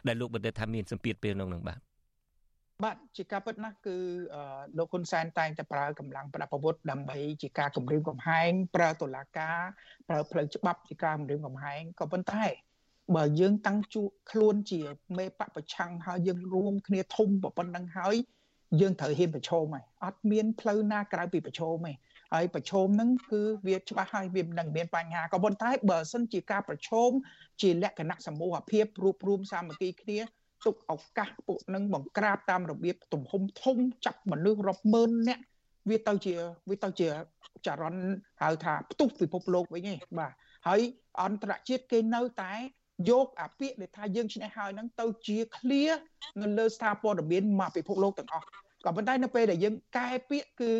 [0.06, 1.89] ដែលលោកបណ្ឌិតថាមានសម្ពាធពេលនោះនឹងបាទ
[2.84, 3.96] បាទជាការពិតណាស់គឺ
[4.78, 9.60] លោកហ៊ុនសែនតែងតែប្រើកម្លាំងប្រដាប់អាវុធដើម្បីជាការគម្រាមកំហែងប្រើតុលាការ
[10.08, 12.44] ប្រើផ្លូវច្បាប់ជាការគម្រាមកំហែងក៏ប៉ុន្តែ
[13.16, 14.80] បើយើងតាំងជួខ្លួនជា
[15.18, 17.28] មេបពប្រឆាំងហើយយើងរួមគ្នាធំ
[17.58, 18.16] ប៉ុណ្ណឹងហើយ
[18.80, 21.92] យើងត្រូវហ៊ានប្រឈមហើយអត់មានផ្លូវណាក្រៅពីប្រឈមទេ
[22.34, 27.10] ហើយប្រឈមហ្នឹងគឺវាច្បាស់ហើយវាមិនមានបញ្ហាក៏ប៉ុន្តែបើសិនជាការប្រឈម
[27.62, 30.18] ជាលក្ខណៈសមូហភាពរួបរวมសាមគ្គីគ្នា
[30.64, 35.42] ទុកឱកាសពួកនឹងបង្ក្រាបតាមរបៀបទំហំធំចាប់មនុស្សរាប់ម៉ឺននាក់
[35.88, 36.34] វាទៅជា
[36.70, 37.08] វាទៅជា
[37.66, 38.04] ចរន្ត
[38.42, 40.32] ហៅថាផ្ទុះពិភពលោកវិញឯងបាទ
[40.66, 40.80] ហើយ
[41.22, 42.54] អន្តរជាតិគេនៅតែ
[43.10, 45.94] យកអាពាក្យដែលថាយើងឈ្នះហើយហ្នឹងទៅជា clear
[46.42, 48.46] នៅលើស្ថាបព័ត៌មានមកពិភពលោកទាំងអស់
[48.84, 50.70] ក៏ប៉ុន្តែនៅពេលដែលយើងកែពាក្យគឺ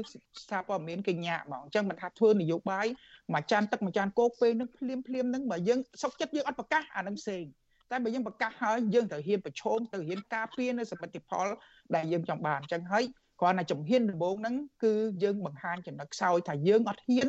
[0.42, 2.86] ស្ថាបព័ត៌មានកញ្ញាហ្មងអញ្ចឹងមិនថាធ្វើនយោបាយ
[3.34, 7.44] មួយចានទឹកមួយចានគោកពេលហ្នឹងភ្លាមភ្លាមហ្នឹងបើយើងសុកចិត្តយើងអត់ប្រកាសអាហ្នឹងផ្សេង
[7.90, 11.46] តែបើយើងប្រកាសហើយយើងត្រូវហ៊ានប្រឈមត្រូវហ៊ានការពារនៅសមិទ្ធផល
[11.94, 13.04] ដែលយើងចង់បានអញ្ចឹងហើយ
[13.40, 17.28] គ្រាន់តែជំហានដំបូងហ្នឹងគឺយើងបង្ហាញចំណុចខ្សោយថាយើងអត់ហ៊ាន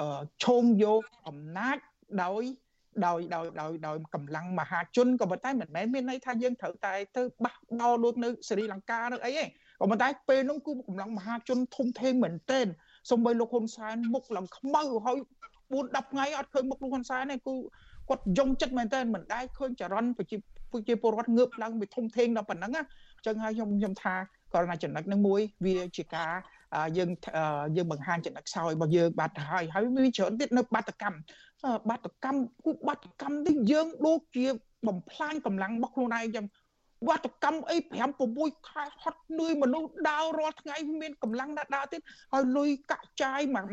[0.00, 1.76] អឺឈោងយកអំណាច
[2.22, 2.42] ដោយ
[3.06, 12.66] ដោយដោយដោយដោយកម្លាំងមហាជនក៏ប៉ុន្តែមិនមែនមានន័យថាយើងត្រូវតែទៅបះបោដូចនៅសេរីលង្កានៅអីទេក៏ប៉ុន្តែពេលនោះគឺកម្លាំងមហាជនធំធេងមែនទែន
[13.10, 15.18] សំបីលោកហ៊ុនសែនមុខឡើងខ្មៅហើយ
[15.72, 17.56] 4 10ថ្ងៃអត់ឃើញមុខលោកហ៊ុនសែនទេគឺ
[18.08, 20.36] គាត់យំចិត្តមែនតើមិនដែលឃើញចរន្តប្រជា
[20.72, 24.14] ប្រជាពលរដ្ឋងើបឡើងវាធំធេងដល់ប៉ុណ្ណឹងអញ្ចឹងហើយខ្ញុំខ្ញុំថា
[24.52, 26.30] ករណីចំណុចនឹងមួយវាជាការ
[26.96, 27.10] យើង
[27.76, 31.18] យើងបង្ហាញចំណុចខ្សោយរបស់យើងបាត់ទៅហើយហើយមានច្រើនទៀតនៅបាតកម្ម
[31.88, 34.46] បាតកម្មគូបាតកម្មនេះយើងដូចជា
[34.88, 36.46] បំផ្លាញកម្លាំងរបស់ខ្លួនឯងចឹង
[37.08, 37.76] វត្តកម្មអី
[38.22, 42.00] 5 6ខែហត់នឿយមនុស្សដើររាល់ថ្ងៃមានកម្លាំងណាស់ដើរទៀត
[42.32, 43.66] ហើយលុយកាក់ចាយមក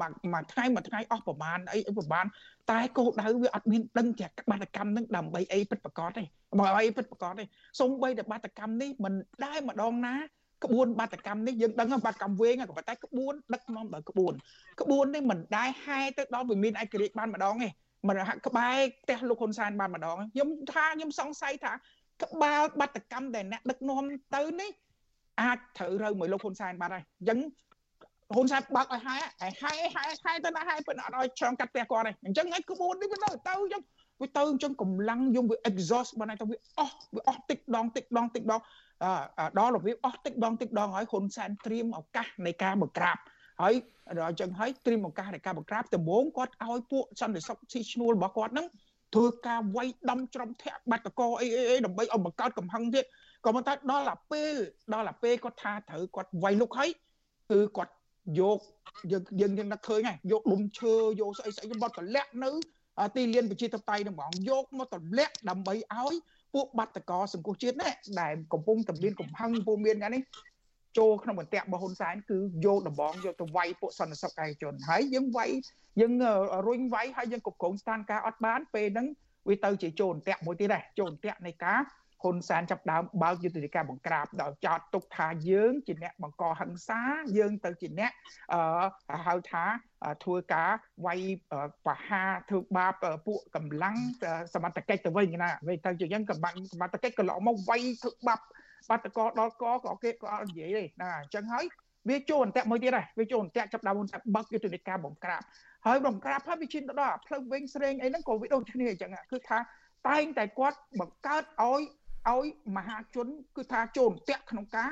[0.00, 2.26] មកមកមួយមួយថ្ងៃមួយថ្ងៃអស់ប្រមាណអីប្រមាណ
[2.70, 6.22] តែគោលដៅវាអត់មានដឹងជាបាតកម្មនឹងដើម្បីអីពិតប្រកបទេ
[6.58, 7.44] មកអីពិតប្រកបទេ
[7.80, 9.14] សូម្បីតែបាតកម្មនេះមិន
[9.44, 10.14] ដែលម្ដងណា
[10.64, 14.32] ក្បួនបាតកម្មនេះយើងដឹងបាតកម្មវែងក៏ប៉ុន្តែក្បួនដឹកនាំដោយក្បួន
[14.80, 17.68] ក្បួននេះមិនដែលហែទៅដល់វិមានឯករាជ្យបានម្ដងទេ
[18.08, 21.72] មិនហាក់ក្បែរផ្ទះលោកហ៊ុនសែនបានម្ដងខ្ញុំថាខ្ញុំសង្ស័យថា
[22.24, 24.70] ក្បាលបាតកម្មដែលអ្នកដឹកនាំទៅនេះ
[25.40, 27.38] អាចត្រូវរើមួយលោកហ៊ុនសែនបានហើយអញ្ចឹង
[28.34, 29.20] ហ៊ុនសែនបើកឲ្យហាយ
[29.62, 33.82] ហាយហាយហាយទៅណាហាយពេលអត់ឲ្យឆ្លងកាត់ផ្ទះគាត់ទេអញ្ចឹងឯងក្បួននេះវានៅទៅអញ្ចឹង
[34.20, 38.60] វាទៅអញ្ចឹងកម្លាំងយំវា exhaust បានទៅវាអស់វាអស់តិចដងតិចដងតិចដង
[39.58, 43.16] ដល់របៀបអស់តិចដងតិចដងហើយហ៊ុនសែនត្រៀមឱកាសនៃការបង្ក្រាប
[43.62, 43.74] ហើយ
[44.18, 48.66] ដល់អញ្ចឹងហើយត្រៀមឱកាសនៃការបង្ក្រាបដំបូងគាត់ឲ្យពួកសន្តិសុខស៊ីឈ្នួលរបស់គាត់ហ្នឹង
[49.14, 53.04] ធ្វើការវាយដំច្រំធាក់បាត់តកអីអីដើម្បីឲ្យបង្កើតកំហឹងទៀត
[53.44, 54.54] ក៏ប៉ុន្តែដល់តែពេល
[54.92, 56.90] ដល់តែពេលគាត់ថាត្រូវគាត់វាយលុកហើយ
[57.50, 57.92] គឺគាត់
[58.38, 58.58] យក
[59.12, 62.50] យើងយើងយើងនឹកឃើញហើយយកដុំឈើយកស្អីស្អីមកតម្លាក់នៅ
[63.16, 66.14] ទីលានប្រជាធិបតេយ្យហ្នឹងហ្មងយកមកតម្លាក់ដើម្បីឲ្យ
[66.54, 70.22] ពួកបាតកោសង្គមជាតិនេះដែលកំពុងតែមានកំហឹងពុំមានយ៉ាងនេះ
[70.98, 75.50] ចូលក្នុងបន្ទាក់របស់ហ៊ុនសែនគឺយកដំបងយកទៅវាយពួកសន្តិសុខឯកជនហើយយើងវាយ
[76.00, 76.12] យើង
[76.66, 79.06] រុញវាយហើយយើងគ្រប់គ្រងស្ថានភាពអត់បានពេលហ្នឹង
[79.48, 81.80] វាទៅជាចូលបន្ទាក់មួយទៀតដែរចូលបន្ទាក់នៃការ
[82.22, 87.00] ហ៊ុនសែនចាប់ដើមបើកយុទ្ធនាការបង្ក្រាបដោយចោតទុកថាយើងជាអ្នកបង្កហិង្សា
[87.36, 88.12] យើងទៅជាអ្នក
[88.54, 89.64] អឺហៅថា
[90.24, 90.70] ធ្វើការ
[91.06, 91.20] វាយ
[91.86, 92.94] បហាធ្វើបាប
[93.26, 93.96] ពួកកម្លាំង
[94.54, 98.40] សមត្ថកិច្ចទៅវិញណាវិញទៅជាយ៉ាងកម្លាំងសមត្ថកិច្ចក៏ឡោមកវាយធ្វើបាប
[98.88, 101.64] បាតកោដល់កក៏គេក៏អត់និយាយទេណាអញ្ចឹងហើយ
[102.08, 105.42] វាចូលអន្ទាក់មួយទៀតដែរវាចូលអន្ទាក់ចាប់ដើមតែបើកយុទ្ធនាការបង្ក្រាប
[105.86, 109.58] ហើយបង្ក្រាបហើយវាឈានទៅដល់ផ្លូវវិញស្រេងអីហ្នឹងក៏វាដូចគ្នាអញ្ចឹងគឺថា
[110.08, 111.82] តែងតែគាត់បង្កើតឲ្យ
[112.28, 112.46] ឲ្យ
[112.76, 114.90] មហាជន គឺថាចូលតាក់ក្នុងការ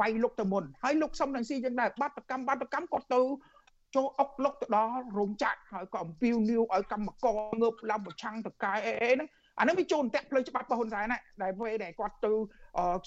[0.00, 3.20] វាយលុកទៅមុនហើយលោកសំរងស៊ីយ៉ាងដែរបាតកម្មបាតកម្មគាត់ទៅ
[3.96, 12.32] ចូលអុកលុកទៅដល់រោងចក្រហើយក៏អំពាវនាវឲ្យកម្មករងើបឡើងប្រឆាំងតកាយអីអីហ្នឹងអានេះវាចូលតាក់ផ្លូវច្បាប់របស់ហ៊ុនសែនណាដែលពេលដែលគាត់ទៅ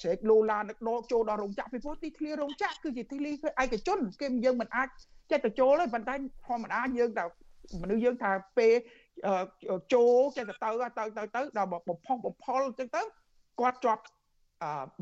[0.01, 3.31] ស្រែកលូឡានឹកដកចូលដល់រោងចក្រពីព្រោះទីធ្លារោងចក្រគឺជាទីធ្លា
[3.63, 4.87] ឯកជនគេយើងមិនអាច
[5.31, 6.15] ចេះទៅចូលទេប៉ុន្តែ
[6.47, 7.23] ធម្មតាយើងតែ
[7.81, 8.73] មនុស្សយើងថាពេល
[9.93, 13.01] ចូលចេះទៅទៅទៅទៅទៅដល់បំផុសបំផុលអញ្ចឹងទៅ
[13.59, 14.03] គាត់ជាប់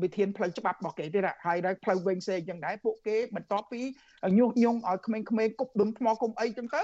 [0.02, 3.80] វិធានផ្លូវច្បាប់របស់គេទៀតហើយដល់ផ្លូវវិញផ្សេងចឹងដែរពួកគេបន្ទាប់ពី
[4.38, 6.82] ញុះញង់ឲ្យក្មេងៗគប់ដុំថ្មគុំអីចឹងទៅ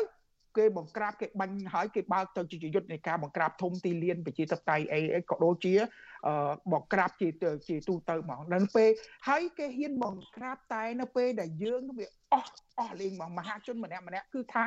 [0.58, 5.74] គេបង្ក្រាបគេបាញ់ហើយគេបើកទៅជាយុទ្ធនៃការបង្ក្រាបធំទីលានប្រជាធិបតេយ្យអីអីក៏ដូចជា
[6.72, 7.28] បង្ក្រាបជា
[7.68, 8.90] ជាទូទៅហ្មងដល់ពេល
[9.28, 14.64] ហើយគេហ៊ានបង្ក្រាបតែនៅពេលដែលយើងវាអស់អស់លេងមកមហាជនម្នាក់ម្នាក់គឺថា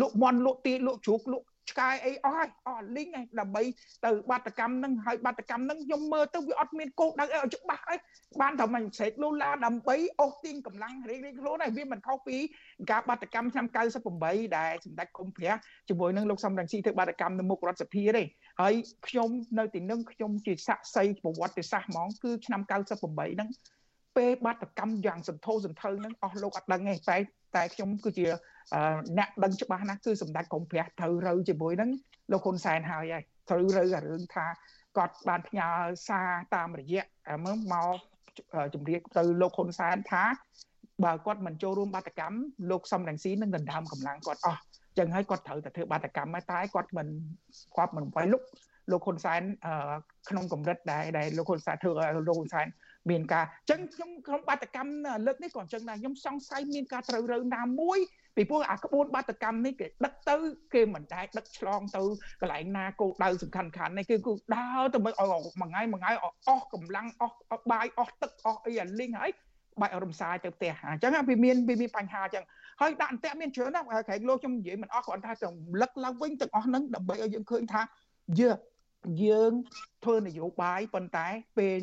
[0.00, 3.62] លក់មន់លក់ទីលក់ជ្រូកលក់ ឆ្កែអីអស់ហើយអស់លីងហើយដើម្បី
[4.04, 7.98] ទៅបាតកម្មនឹងហើយបាតកម្មនឹងខ្ញុំមើលទៅវាអត់មានគោលដៅអីឲ្យច្បាស់ហើយ
[8.40, 12.36] បានតែមិនស្រេកលូឡាដើម្បីអូសទាញកម្លាំងរៀងរៀងខ្លួនហើយវាមិនខុសពី
[12.90, 13.66] ការបាតកម្មឆ្នាំ
[14.10, 15.52] 98ដែលសម្ដេចគុំព្រះ
[15.88, 18.22] ជាមួយនឹងលោកសំរងស៊ីធ្វើបាតកម្មនៅមុខរដ្ឋសភាទេ
[18.60, 18.74] ហើយ
[19.08, 23.48] ខ្ញុំនៅទីនឹងខ្ញុំជាសាក់សីប្រវត្តិសាស្ត្រហ្មងគឺឆ្នាំ98ហ្នឹង
[24.16, 27.16] ពេលបាតកម្មយ៉ាងសន្ធោសន្ធៅហ្នឹងអស់លោកអត់ដឹងទេតែ
[27.56, 28.26] តែខ្ញុំគឺជា
[29.18, 31.90] អ្នកដឹងច្បាស់ណាស់គឺសម្ដេចកុំព្រះត្រូវរើជាមួយនឹង
[32.32, 34.46] លោកហ៊ុនសែនហើយហើយត្រូវរើអារឿងថា
[34.96, 35.68] គាត់បានផ្ញើ
[36.08, 37.04] សារតាមរយៈ
[37.44, 37.96] មើលមក
[38.74, 40.24] ជំរាបទៅលោកហ៊ុនសែនថា
[41.04, 42.38] បើគាត់មិនចូលរួមបាតកម្ម
[42.70, 44.60] លោកសំរងស៊ីនឹងដណ្ដើមកម្លាំងគាត់អស់
[44.98, 47.08] ចឹងហើយគាត់ត្រូវតែធ្វើបាតកម្មតែគាត់មិន
[47.76, 48.42] គាត់មិនវាយលុក
[48.90, 49.42] លោកហ៊ុនសែន
[50.28, 52.66] ក្នុងកម្រិតដែរដែលលោកហ៊ុនសែនធ្វើឲ្យលោកហ៊ុនសែន
[53.10, 54.92] មានការអញ្ចឹងខ្ញុំក្នុងបាតកម្ម
[55.26, 57.98] លើកនេះក៏អញ្ចឹងដែរខ្ញុំសង្ស័យមានការត្រូវរើណាមួយ
[58.38, 60.34] ពីព្រោះអាក្បួនបាតកម្មនេះគេដឹកទៅ
[60.74, 62.02] គេមិនដែរដឹកឆ្លងទៅ
[62.40, 65.28] កន្លែងណាគោលដៅសំខាន់ខាន់នេះគឺគឺដើរទៅមើលឲ្យ
[65.60, 67.36] មួយថ្ងៃមួយថ្ងៃអស់កម្លាំងអស់
[67.70, 69.30] បាយអស់ទឹកអស់អីអាលីងហើយ
[69.80, 72.44] បាច់រំសាយទៅផ្ទះអញ្ចឹងវាមានវាមានបញ្ហាអញ្ចឹង
[72.80, 77.82] ហើយដាក់អន្ទាក់មានច្រើនណាស់ក្រែងលោកខ្ញុំនិយាយមិនអស់គ្រាន់តែរំលឹកឡើងវិញទាំងអស់ហ្នឹងដើម្បីឲ្យយើងឃើញថា
[78.40, 78.50] យើ
[79.24, 79.52] យើង
[80.04, 81.26] ធ្វើនយោបាយប៉ុន្តែ
[81.58, 81.78] ពេល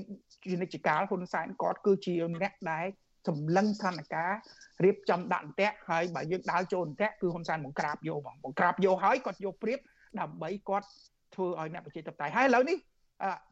[0.45, 2.86] ជានិច្ចកាលហ៊ុនសែនគាត់គឺជាអ្នកដែល
[3.28, 4.36] សម្លឹងស្ថានភាព
[4.84, 9.80] រៀបចំដាក់អន្ទាក់ហើយបើយើងដើរចូលអន្ទាក់គឺហ៊ុនសែនបង្ក្រាបយកបងបង្ក្រាបយកហើយគាត់យកព្រៀប
[10.19, 10.88] ដើម្បីគាត់
[11.36, 12.78] ធ្វើឲ្យអ្នកប្រជាធិបតេយ្យហើយឥឡូវនេះ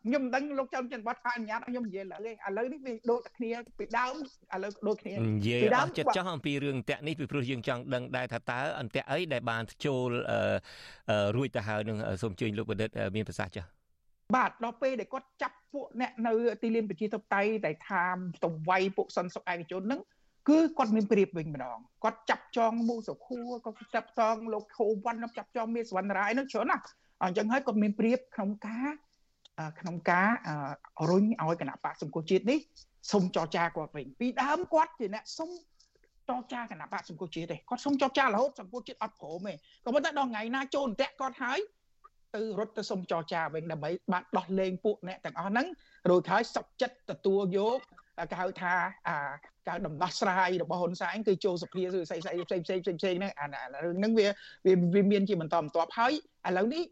[0.05, 4.15] ខ្ញុំមិនដឹងលោកចៅចិនបាត់ថាអនុញ្ញាតឲ្យខ្ញុំនិយាយឡើយឥឡូវនេះវាដូចតែគ្នាពីដើម
[4.55, 10.09] ឥឡូវដូចគ្នានិយាយអស់ចិត្តចោះអំពីរឿងអន្ទាក់នេះពីព្រោះយើងចង់ដឹងដែរថាតើអន្ទាក់អីដែលបានចូល
[11.35, 13.82] រួចទៅហើយនឹងសូមជើញលោកបណ្ឌិតមានប្រសាសន៍ចា៎
[14.35, 18.05] បាទដល់ពេលដែលគាត់ចាប់ពួកអ្នកនៅទីលានប្រជាធិបតេយ្យដែលថា
[18.43, 20.01] តវ័យពួកសិនសុខឯកជនហ្នឹង
[20.49, 26.83] គឺគាត់មានព្រៀបវិញម្ដងគាត់ចាប់ចងមូសុខួរគាត់ចាប់ចងលោកខូវ៉ាន់ចាប់ចងមានសវណ្ណរាយហ្នឹងច្រើនណាស់
[27.23, 28.89] អញ្ចឹងហើយគាត់មានព្រៀបក្នុងការ
[29.79, 30.29] ក្នុងការ
[31.09, 32.59] រុញឲ្យគណៈបកសង្គមជាតិនេះ
[33.11, 35.49] សុំចរចាគាត់វិញពីដើមគាត់ជាអ្នកសុំ
[36.29, 39.53] ចរចាគណៈបកសង្គមជាតិទេគាត់សុំចរចារហូតសង្គមជាតិអត់ព្រមទេ
[39.85, 41.59] ក៏ប៉ុន្តែដល់ថ្ងៃណាចូលអន្ទាក់គាត់ហើយ
[42.35, 45.67] ទៅរត់ទៅសុំចរចាវិញដើម្បីបានដោះលែងពួកអ្នកទាំងអស់ហ្នឹង
[46.09, 47.79] រួចហើយសុខចិត្តទទួលយក
[48.31, 48.73] គេហៅថា
[49.07, 49.17] អា
[49.67, 53.47] ការដំណោះស្រាយរបស់ហ៊ុនសែនគឺចូលសភាឬស្អីស្អីផ្សេងផ្សេងផ្សេងផ្សេងហ្នឹងអា
[53.85, 54.27] រឿងហ្នឹងវា
[54.93, 56.13] វាមានជាបន្តបន្ទាប់ហើយ
[56.47, 56.83] ឥឡូវនេះ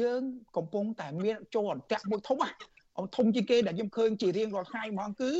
[0.00, 0.22] យើង
[0.56, 2.50] កំពុងតែមានចូលអន្ទាក់មួយធំណា
[2.98, 5.32] អធំជាងគេដែលខ្ញុំឃើញជារៀងរាល់ថ្ងៃហ្មងគឺ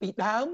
[0.00, 0.46] ពីដើម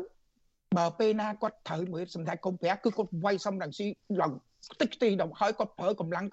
[0.78, 3.86] បើពេលណាគាត់ត្រូវមើលសម្ដេចកុំព្រះគឺគាត់វាយសំរងស៊ី
[4.20, 4.32] ឡើង
[4.80, 6.26] តិចទីដល់ហើយគាត់ប្រើកម្លាំង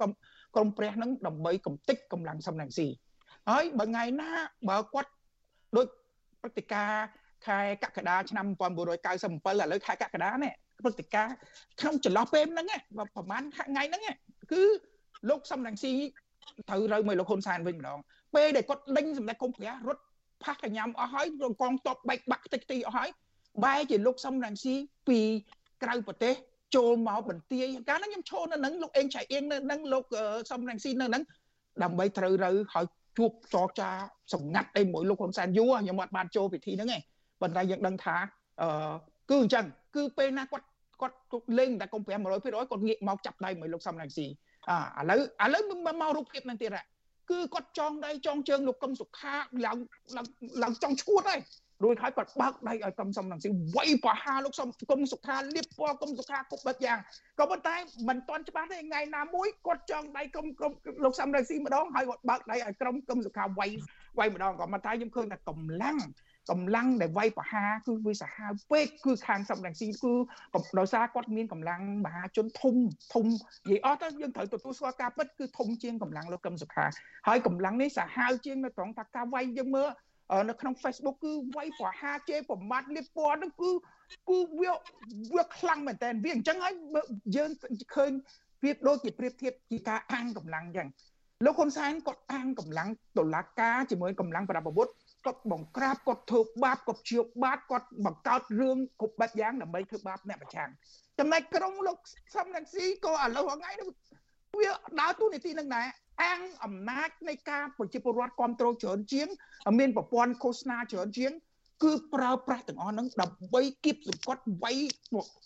[0.55, 2.87] ក្រុមព្រះហ្នឹងដើម្បីកំទេចកម្លាំងសំរងស៊ី
[3.49, 4.29] ហើយបើថ្ងៃណា
[4.69, 5.11] បើគាត់
[5.77, 5.87] ដូច
[6.41, 7.05] ព្រឹត្តិការណ៍
[7.47, 10.53] ខែកក្កដាឆ្នាំ1997ឥឡូវខែកក្កដានេះ
[10.83, 11.35] ព្រឹត្តិការណ៍
[11.79, 12.67] ក្នុងចន្លោះពេលហ្នឹង
[13.15, 14.01] ប្រហែលថ្ងៃហ្នឹង
[14.51, 14.63] គឺ
[15.29, 15.93] លោកសំរងស៊ី
[16.69, 17.99] ត្រូវរើមកលោកហ៊ុនសែនវិញម្ដង
[18.35, 20.01] ពេលដែលគាត់ដេញសម្ដេចកុំព្រះរត់
[20.43, 21.27] ផាសកញ្ញាំអស់ហើយ
[21.61, 23.09] កងតបបែកបាក់តិចទីអស់ហើយ
[23.65, 24.75] បែរជាលោកសំរងស៊ី
[25.07, 25.19] ពី
[25.83, 26.33] ក្រៅប្រទេស
[26.75, 30.03] ចូលមកបន្ទាយកាលហ្នឹងខ្ញុំឈរនៅហ្នឹងលោកអេងឆៃអៀងនៅហ្នឹងលោក
[30.51, 31.23] សំរងស៊ីនៅហ្នឹង
[31.83, 32.85] ដើម្បីត្រូវរើហើយ
[33.17, 33.89] ជួបចរចា
[34.33, 37.01] សម្ងាត់អីមួយលោកហ៊ុនសែនយូរខ្ញុំអត់បានចូលពិធីហ្នឹងឯង
[37.41, 38.15] ប៉ុន្តែយើងដឹងថា
[38.61, 38.93] អឺ
[39.29, 40.65] គឺអញ្ចឹងគឺពេលណាគាត់
[41.01, 41.15] គាត់
[41.59, 44.27] លេងតែកុំ5 100%គាត់ងាកមកចាប់ដៃមួយលោកសំរងស៊ី
[44.97, 45.63] អាឥឡូវឥឡូវ
[46.01, 46.85] មករូបភាពហ្នឹងទៀតហ่ะ
[47.31, 49.35] គឺគាត់ចងដៃចងជើងលោកកឹមសុខា
[49.65, 49.77] ឡើង
[50.17, 50.25] ឡើង
[50.63, 51.39] ឡើងចង់ឈួតហើយ
[51.83, 56.99] រួចហើយគាត់បើកដៃឲ្យកឹមសំរងស៊ីវាយប្រហារលោកសំកឹមសុខាលៀបពណ៌កឹមសុខាគប់បិទយ៉ាង
[57.39, 57.75] ក៏ប៉ុន្តែ
[58.09, 60.45] មិនទាន់ច្បាស់ទេថ្ងៃណាមួយគាត់ចង់ដៃកឹម
[61.03, 63.69] លោកសំរងស៊ីម្ដងហើយគាត់បើកដៃឲ្យក្រុមកឹមសុខាវាយ
[64.19, 65.97] វាយម្ដងក៏ប៉ុន្តែខ្ញុំឃើញថាកម្លាំង
[66.51, 70.13] កម្លាំងដែលវាយប្រហារគឺវាសាហាវពេកគឺខាងសំរងស៊ីគឺ
[70.79, 72.75] ដោយសារគាត់មានកម្លាំងមហាជនធំ
[73.13, 73.25] ធំ
[73.69, 76.85] និយាយអស់ទៅយើងត្រូវទទួលស្គាល់ការពិតគឺធំជាងកម្លាំងលោកកឹមសុខា
[77.27, 79.89] ហើយកម្លាំងនេះសាហាវជាងនៅត្រង់ថាការវាយយើងមើល
[80.49, 83.71] នៅក្នុង Facebook គឺវាយប្រហារជេរប្រមាថលៀបពណ៌ហ្នឹងគឺ
[84.29, 84.71] គឺវា
[85.35, 86.73] វាខ្លាំងមែនតើវាអញ្ចឹងហើយ
[87.35, 87.49] យើង
[87.95, 88.11] ឃើញ
[88.63, 90.89] វាដូចជាប្រៀបធៀបជាការអាំងកម្លាំងអញ្ចឹង
[91.45, 94.87] លោកហ៊ុនសែនគាត់អាំងកម្លាំងតុលាការជាមួយកម្លាំងប្រដាប់អាវុធ
[95.25, 100.69] គាត់បង្ក្រាបគាត់ធ្វើបាបគាត់ជាបាបគាត់បង្កើតរឿងគ្រប់បែបយ៉ាងដើម្បីធ្វើបាបអ្នកប្រឆាំង
[101.19, 101.97] ចំណែកក្រុមលោក
[102.35, 103.87] សំរងស៊ីក៏ឥឡូវថ្ងៃនេះ
[104.59, 104.69] វា
[105.01, 105.87] ដើរតួនាទីនឹងដែរ
[106.23, 109.27] អាំងអំណាចនៃការប្រជាពលរដ្ឋគ្រប់គ្រងច្រើនជាង
[109.79, 111.31] មានប្រព័ន្ធឃោសនាច្រើនជាង
[111.83, 114.77] គឺប្រើប្រាស់ទាំងអស់ហ្នឹងដើម្បីគៀបសង្កត់វាយ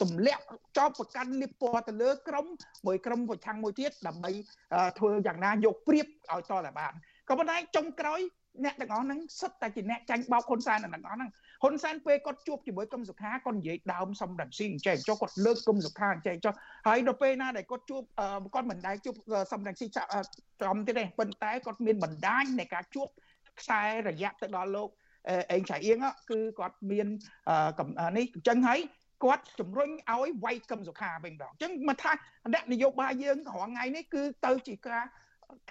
[0.01, 0.43] ទម្លាក់
[0.77, 2.45] ចោលប្រកាន់លៀបពណ៌ទៅលើក្រុម
[2.85, 4.31] មួយក្រុមប្រឆាំងមួយទៀតដើម្បី
[4.97, 6.93] ធ្វើយ៉ាងណាយកព្រៀបឲ្យតតែបាន
[7.29, 8.19] ក៏ប៉ុន្តែចុងក្រោយ
[8.63, 11.29] អ្នកទាំងអស់ហ្នឹងសិតតែជាអ្នកចាញ់បោកហ៊ុនសែនទាំងអស់ហ្នឹង
[11.61, 16.53] ហ៊ុនសែនពេលគាត់ជួបជាមួយកឹមសុខាគាត់និយាយដើមសំរងស៊ីអញ្ចឹងចុះគាត់លើកកឹមសុខាអញ្ចឹងចុះ
[16.87, 18.03] ហើយដល់ពេលណាដែលគាត់ជួប
[18.53, 19.15] គាត់មិនដែលជួប
[19.51, 19.85] សំរងស៊ី
[20.61, 23.07] ចំទៀតទេប៉ុន្តែគាត់មានបណ្ដាញនៃការជួប
[23.59, 24.89] ខ្សែរយៈទៅដល់លោក
[25.51, 25.97] អេងឆៃអៀង
[26.29, 27.07] គឺគាត់មាន
[28.17, 28.79] នេះអញ្ចឹងហើយ
[29.23, 32.11] គាត់ជំរុញឲ្យវាយកឹមសុខាវិញម្ដងអញ្ចឹងមកថា
[32.53, 35.03] អ្នកនយោបាយយើងរាល់ថ្ងៃនេះគឺទៅជាការ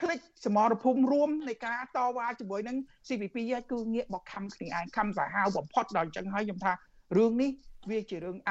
[0.00, 2.76] ក្រិចសមរភូមិរួមនៃការតវ៉ាជាមួយនឹង
[3.08, 6.72] CPP ហើយគឺងាកមកខំគ្នាឯងខំសាហាវបំផុតដល់អញ្ចឹងហើយខ្ញុំថា
[7.16, 7.50] រឿងនេះ
[7.90, 8.50] វាជារឿងអ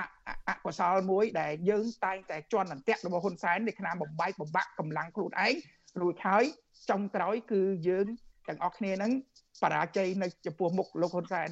[0.50, 5.54] អកុសលមួយដែលយើងតែងតែជន់អន្តៈរបស់ហ៊ុនសែននៃឆ្នាំបំបែកបំបាក់កម្លាំងខ្លួនឯង
[6.02, 6.44] រួចហើយ
[6.90, 8.08] ចុងក្រោយគឺយើង
[8.48, 9.12] ទាំងអស់គ្នានឹង
[9.64, 11.50] បរាជ័យនៅចំពោះមុខលោកហ៊ុនសែន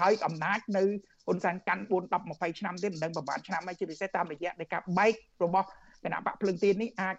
[0.00, 0.84] ហើយអំណាចនៅ
[1.26, 5.68] ហ៊ុនសែនកាន់4 10 20ឆ្នាំទៀតមិនដឹងប្រហែលឆ្នាំហើយជាពិសេសតាមរយៈនៃការបែករបស់
[6.04, 7.16] គណៈបកភ្លឹងទៀននេះអាច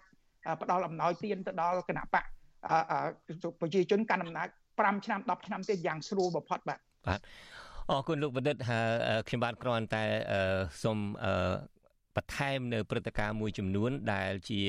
[0.62, 2.24] ផ្ដល់អំណោយទានទៅដល់គណៈបក
[3.60, 7.20] ប្រជាជនកាន់អំណាច5ឆ្នាំ10ឆ្នាំទៀតយ៉ាងស្រួលបំផុតបាទបាទ
[7.90, 8.56] អរគុណលោកបណ្ឌិត
[9.28, 10.04] ខ្ញុំបាទគ្រាន់តែ
[10.82, 10.98] សូម
[12.16, 14.62] បន្ថែមនៅព្រឹត្តិការណ៍មួយចំនួនដែលជា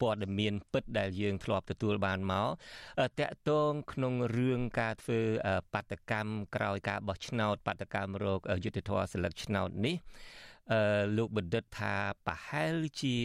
[0.00, 2.48] ព័ត៌មានពិតដែលយើងធ្លាប់ទទួលបានមក
[3.20, 5.20] តកតងក្នុងរឿងការធ្វើ
[5.74, 10.45] បាតកម្មក្រោយការបោះឆ្នោតបាតកម្មរោគយុទ្ធធរសិលឹកឆ្នោតនេះអឺ
[11.16, 11.94] លោកបណ្ឌិតថា
[12.26, 13.16] ប្រហែលជា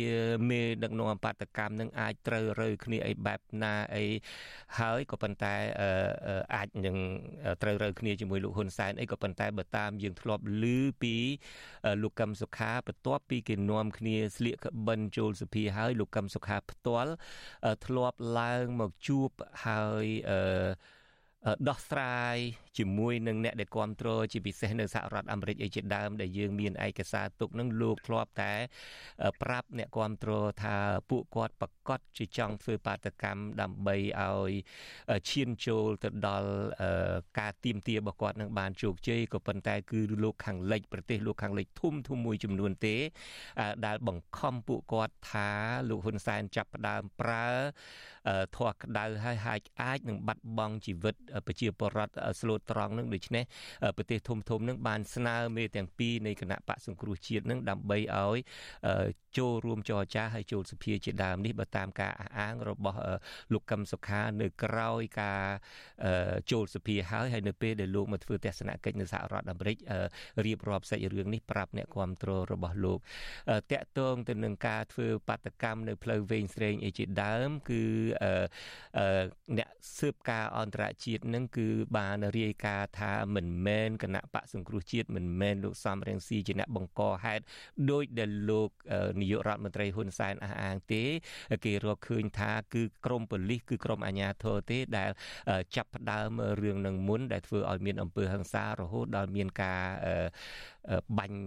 [0.49, 4.05] មេដឹកនាំបាតកម្មនឹងអាចត្រូវរើគ្នាអីបែបណាអី
[4.79, 6.97] ហើយក៏ប៉ុន្តែអឺអាចនឹង
[7.61, 10.65] ត្រូវរើគ្នាជាមួយលោកហ៊ុនសែនអីក៏ប៉ុន្តែបើតាមយើងធ្លាប់ឮ
[11.01, 11.15] ពី
[12.03, 17.11] លោកកឹមសុខាបន្ទាប់ពីគេនាំគ្នាស្លៀកក្បិនចូលសភាហើយលោកកឹមសុខាផ្ទាល់
[17.85, 19.29] ធ្លាប់ឡើងមកជួប
[19.65, 20.41] ហើយអឺ
[21.69, 22.37] ដោះស្រាយ
[22.77, 28.53] ជាមួយនឹងអ្នកដែលគ្រប់គ្រងជាពិសេសនៅសហរដ្ឋអាមេរិកអីជាដើមដែលយើងមានឯកសារទុកនឹងលោកធ្លាប់តែ
[29.41, 30.75] ប្រាប់អ្នកគ្រប់គ្រងថា
[31.09, 34.51] ពួកគាត់ប្រកាសជាចង់ធ្វើបាតកម្មដើម្បីឲ្យ
[35.29, 36.51] ឈានចូលទៅដល់
[37.39, 42.95] ការទៀមទារបស់គាត់នឹងបានជោគជ័យក៏ប៉ុន្តែគឺលោកខាងលិចប្រទេសលោកខាងលិចធំធំមួយចំនួនទេ
[43.85, 45.49] ដែលបង្ខំពួកគាត់ថា
[45.89, 47.47] លោកហ៊ុនសែនចាប់ផ្ដើមប្រើ
[48.55, 51.15] ធေါ်ក្តៅហើយអាចអាចនឹងបាត់បង់ជីវិត
[51.47, 53.43] ប្រជាពលរដ្ឋស្លូតត្រង់នឹងដូច្នេះ
[53.97, 58.37] ប្រទេសធំធំនឹងបានស្នើមេទាំងពីរនៃគណៈបកសង្គ្រោះជាតិនឹងដើម្បីឲ្យ
[59.37, 62.99] ចូលរួមចរចាហើយចូលសភាជាដើមនេះបើតាមការអះអាងរបស់
[63.53, 64.89] លោកកឹមសុខានៅក្រៅ
[65.21, 65.43] ការ
[66.51, 69.77] ចូលសភាហើយហើយនៅពេលដែលលោកមកធ្វើទស្សនកិច្ចនៅសហរដ្ឋអាមេរិក
[70.45, 72.99] រៀបរាប់សាច់រឿងនេះប្រាប់អ្នកគ្រប់គ្រងរបស់លោក
[73.71, 77.83] តាក់ទងទៅនឹងការធ្វើបាតកម្មនៅផ្លូវវែងស្រេងអីជាដើមគឺ
[79.57, 87.43] អ្នកស៊ើបការអន្តរជាតិនឹងគឺបានរាយការណ៍ថាមិនមែនគណៈបកសង្គ្រោះជាតិមិនមែនលោកសំរងស៊ីជាអ្នកបង្កហេតុ
[87.91, 88.69] ដោយដែលលោក
[89.21, 91.03] នាយករដ្ឋមន្ត្រីហ៊ុនសែនអះអាងទេ
[91.65, 95.09] គេរកឃើញថាគឺក្រមប៉ូលីសគឺក្រមអាជ្ញាធរទេដែល
[95.75, 96.29] ចាប់ផ្ដើម
[96.61, 99.83] រឿងនឹងមុនដែលធ្វើឲ្យមានអំពើហិង្សារហូតដល់មានការ
[101.17, 101.39] បាញ់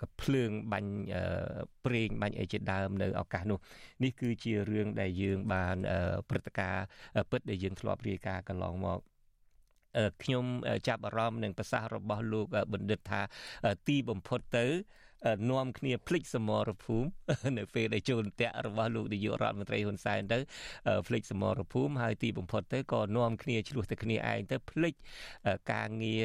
[0.00, 0.92] កភ្លើងបាញ់
[1.84, 3.58] ប្រេងបាញ់អីជាដើមនៅឱកាសនោះ
[4.04, 5.76] នេះគឺជារឿងដែលយើងបាន
[6.28, 6.84] ព្រឹត្តិការណ៍
[7.30, 9.00] ពិតដែលយើងធ្លាប់រាយការណ៍កន្លងមក
[10.22, 10.44] ខ្ញុំ
[10.88, 13.20] ចាប់អារម្មណ៍នឹងប្រសាសន៍របស់លោកបណ្ឌិតថា
[13.86, 14.66] ទីបំផុតទៅ
[15.50, 17.08] នាំគ្នាភ្លេចសមរភូមិ
[17.58, 20.38] នៅពេលដែលចូលអន្តៈរបស់លោកនាយករដ្ឋមន្ត្រីហ៊ុនសែនទៅ
[21.06, 24.94] ភ្លេចសមរភូមិហើយទីបំផុតទៅក៏នាំគ្នាឆ្លោះទៅគ្នាឯងទៅភ្លេច
[25.72, 26.24] ការងារ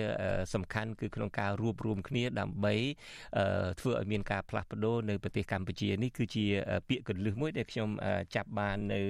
[0.54, 2.74] សំខាន់គឺក្នុងការរួបរวมគ្នាដើម្បី
[3.80, 6.46] ធ្វើឲ្យមានការផ្លាស់ប្ដូរនៅប្រទេសកម្ពុជានេះគឺជា
[6.90, 7.90] ពាក្យកលឹះមួយដែលខ្ញុំ
[8.36, 9.02] ចាប់បាននៅ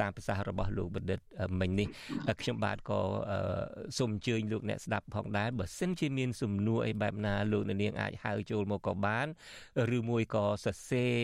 [0.00, 1.20] តាមប្រសាសន៍របស់លោកបណ្ឌិត
[1.60, 1.88] មិញនេះ
[2.40, 3.00] ខ្ញុំបាទក៏
[3.98, 9.26] សូមអញ្ជើញលោកអ្នកស្ដាប់ផងដែរបើសិនជាមានសំណួរអីបែបណាលោកនាងអាចហៅចូលមកក៏បាន
[9.96, 11.14] ឬមួយក៏សរសេរ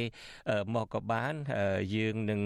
[0.75, 1.35] មកក៏បាន
[1.95, 2.41] យើងនឹង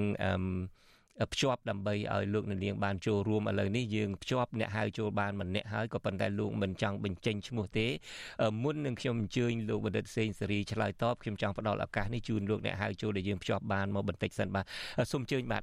[1.32, 7.86] ភ្ជាប់ដើម្បីឲ្យលោកនាងបានចូលរួមឥឡូវនេះយើងភ្ជាប់អ្នកហៅចូលបានម្នាក់ហើយក៏ប៉ុន្តែលោកមិនចង់បញ្ចេញឈ្មោះទេ
[8.62, 14.64] មុននឹងខ្ញុំអញ្ជើញលោកបណ្ឌិតសេងសេរីឆ្លើយតបខ្ញុំចង់ផ្ដល់ឱកាសនេះជូនលោកអ្នកហៅចូលដែលយើងភ្ជាប់បានមកបន្តិចសិនបាទ
[15.12, 15.62] សូមអញ្ជើញបាទ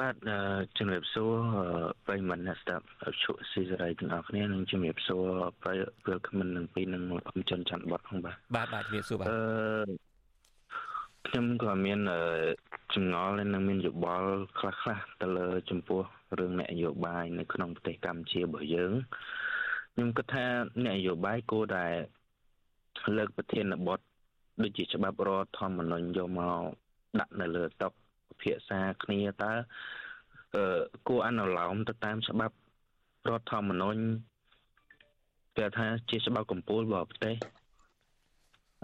[0.00, 0.16] បាទ
[0.78, 1.34] ជំរាបសួរ
[2.06, 2.84] ប្រិយមិត្តអ្នកស្ដាប់
[3.22, 5.26] ជក់ស៊ីសេរីទាំងអស់គ្នានិងជំរាបសួរ
[5.62, 9.36] ប្រិយពលរដ្ឋនឹងពីនឹងអមជនច័ន្ទបតផងបាទបាទបាទជំរាបសួរបាទអឺ
[11.28, 12.00] ខ្ញុំក៏មាន
[12.94, 16.02] ចម្ងល់និងមានយោបល់ខ្លះៗទៅលើ ចំពោះ
[16.38, 18.92] រឿងនយោបាយនៅក្នុងប្រទេសកម្ពុជារបស់យើង
[19.92, 20.46] ខ្ញុំគិតថា
[20.86, 21.86] នយោបាយគួរតែ
[23.16, 24.00] លើកប្រធានបទ
[24.62, 26.62] ដូចជាច្បាប់រដ្ឋធម្មនុញ្ញយកមក
[27.20, 28.05] ដាក់នៅលើតុពិ
[28.42, 29.52] ភាក្សាគ្នាតើ
[30.54, 32.56] អឺគួរអនុលោមទៅតាមច្បាប់
[33.28, 34.00] រដ្ឋធម្មនុញ្ញ
[35.56, 37.36] គេថាជាច្បាប់កម្ពុជារបស់ប្រទេស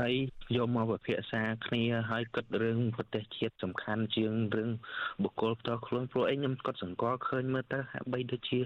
[0.00, 0.14] ហើយ
[0.56, 4.70] យកមកពិភាក្សាគ្នាហើយគិតរឿងប្រទេសជាតិសំខាន់ជាងរឿង
[5.22, 8.58] បុគ្គលផ្ទាល់ខ្លួនព្រោះអីខ្ញុំគាត់សង្កល់ឃើញមើលទៅហាក់បីដូចជា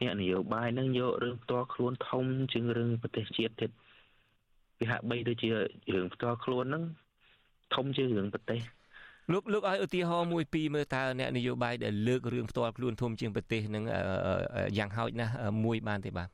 [0.00, 3.70] អ្នកនយោបាយនឹងយករឿងផ្ទាល់ខ្លួនធំជាងរឿងប្រទេសជាតិទៀត
[4.80, 5.50] វាហាក់បីដូចជា
[5.94, 6.84] រឿងផ្ទាល់ខ្លួនហ្នឹង
[7.74, 8.60] ធំជាងរឿងប្រទេស
[9.32, 13.84] លោកលោកឲ្យឧទាហរណ៍មួយពីរមើលតើអ្នកនយោបាយដែលលើករឿងផ្ទាល់ខ្លួនធំជាងប្រទេសនឹង
[14.78, 15.32] យ៉ាងហោចណាស់
[15.64, 16.28] មួយបានទេបាទ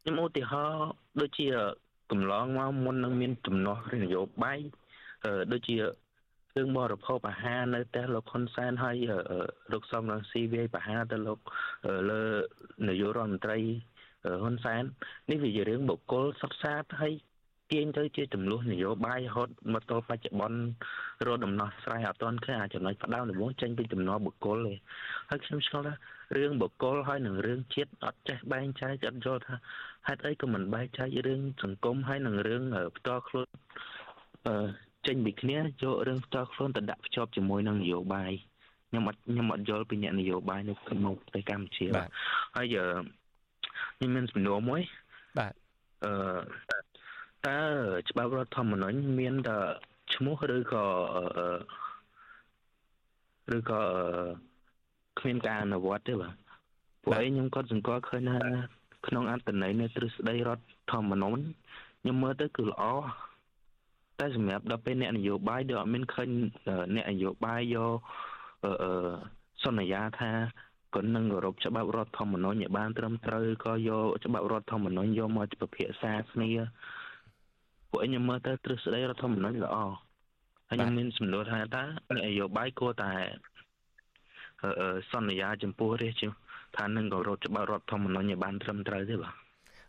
[0.00, 0.88] ខ្ញុំឧទាហរណ៍
[1.20, 1.48] ដូចជា
[2.10, 4.58] កន្លងមកមុននឹងមានទំនាស់នយោបាយ
[5.52, 8.96] ដូចជារឿងបរិភោគអាហារនៅផ្ទះលោកហ៊ុនសែនហើយ
[9.72, 11.38] លោកសំរងស៊ីវាយប្រហារទៅលោក
[12.10, 12.22] លើ
[12.88, 13.58] នាយករដ្ឋមន្ត្រី
[14.42, 14.82] ហ៊ុនសែន
[15.30, 17.12] នេះវាជារឿងបុគ្គលសិក្សាហើយ
[17.72, 20.58] ទាញទៅជាចំនួននយោបាយរហូតមកទល់បច្ចុប្បន្ន
[21.26, 24.74] រកដំណោះស្រាយអត់ទាន់ឃើញអាចចំណុចផ្ដោតដំបូងចេញពីដំណោះបុគ្គលទេ
[25.30, 25.94] ហើយខ្ញុំឆ្ងល់ថា
[26.36, 29.54] រឿងបុគ្គលហើយនឹងរឿងជាតិអត់ចេះបែងចែកអត់យល់ថា
[30.06, 32.62] ហេតុអីក៏មិនបែងចែករឿងសង្គមហើយនឹងរឿង
[32.96, 33.48] ផ្ទាល់ខ្លួន
[34.46, 34.66] អឺ
[35.06, 38.32] ចេញពីគ្នាយករឿងផ្ទាល់ខ្លួនទៅដាក់ភ្ជាប់ជាមួយនឹងនយោបាយ
[38.88, 42.08] ខ្ញុំអត់ខ្ញុំអត់យល់ពីអ្នកនយោបាយនៅក្នុងប្រទេសកម្ពុជាបាទ
[42.56, 42.76] ហើយ
[43.96, 44.82] ខ្ញុំមានសំណួរមួយ
[45.38, 45.52] បាទ
[46.04, 46.12] អឺ
[47.48, 47.62] តើ
[48.10, 49.58] ច្បាប់រដ្ឋធម្មនុញ្ញមានតែ
[50.14, 50.84] ឈ្មោះឬក៏
[53.56, 53.80] ឬក៏
[55.18, 56.34] គ្មានការអនុវត្តទេបាទ
[57.02, 58.40] ពួកឯងខ្ញុំគាត់សង្កល់ឃើញថា
[59.06, 61.40] ក្នុងអត្តន័យនៃទ្រឹស្ដីរដ្ឋធម្មនុញ្ញ
[62.00, 62.82] ខ្ញុំមើលទៅគឺល្អ
[64.18, 66.28] តែសម្រាប់ដល់ពេលអ្នកនយោបាយដូចអត់មានឃើញ
[66.94, 67.92] អ្នកនយោបាយយក
[68.64, 69.12] អឺ
[69.64, 70.30] សន្យាថា
[70.94, 76.50] ក៏នឹងគោរពច្បាប់រដ្ឋធម្មនុញ្ញឲ្យបានត្រឹមត្រូវក៏យកច្បាប់រដ្ឋធម្មនុញ្ញយកមកពិភាក្សាគ្នា
[77.92, 79.76] ពួកឯងខ្ញុំមើលទៅទ្រឹស្ដីរដ្ឋធម្មនុញ្ញល្អ
[80.68, 81.84] ហើយខ្ញុំមានសំណួរថាតើ
[82.16, 83.12] នយោបាយគួរតែ
[85.12, 86.26] សន្យាចំពោះរាជជា
[86.76, 89.34] ថានឹងគោរពច្បាប់រដ្ឋធម្មនុញ្ញឲ្យបានត្រឹមត្រូវទេបាទ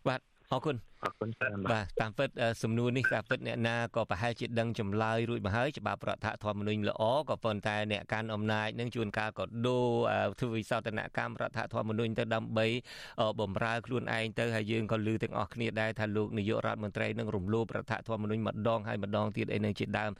[0.08, 2.28] បាទអរគុណ អរគុណច្រើនបាទតាមពិត
[2.62, 9.86] សំណួរនេះតាមពិតអ្នកណាក៏ប្រហែលជាដឹងចម្លើយរួចមកហើយច្បាប់រដ្ឋធម្មនុញ្ញល្អក៏ប៉ុន្តែអ្នកកាន់អំណាចនឹងជួនកាលក៏ដូរ
[10.40, 12.66] ធ្វើវិសោធនកម្មរដ្ឋធម្មនុញ្ញទៅដើម្បី
[13.40, 20.10] បំរើខ្លួនឯងទៅហើយយើងក៏លើទាំងអស់គ្នាដែរថាលោកនាយករដ្ឋមន្ត្រីនឹងរំលោភរដ្ឋធម្មនុញ្ញម្ដងហើយម្ដងទៀតអីនឹងជាដើម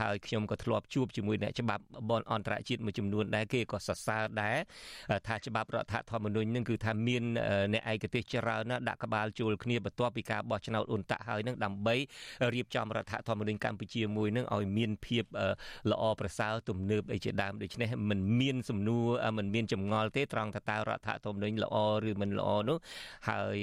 [0.00, 4.56] ហើយខ្ញុំក៏ធ្លាប់ជួបជាមួយអ្នកច្បាប់បនអន្តរជាតិមួយចំនួនដែរគេក៏សរសើរដែរ
[5.26, 7.22] ថាច្បាប់រដ្ឋធម្មនុញ្ញនឹងគឺថាមាន
[7.74, 11.94] អ្នកឯកទេសច្រើនណាស់ដាក់ក្បាលជួលគ្នាបន្ទាប់ពីការបោះឆ្នោតអ៊ុនតាក់ហើយនឹងដើម្បី
[12.54, 15.24] រៀបចំរដ្ឋធម្មនុញ្ញកម្ពុជាមួយនឹងឲ្យមានភាព
[15.90, 19.06] ល្អប្រសើរទំនើបអីជាដើមដូច្នេះមិនមានសំណួរ
[19.38, 21.76] មិនមានចម្ងល់ទេត្រង់ថាតើរដ្ឋធម្មនុញ្ញល្អ
[22.08, 22.78] ឬមិនល្អនោះ
[23.28, 23.56] ហើយ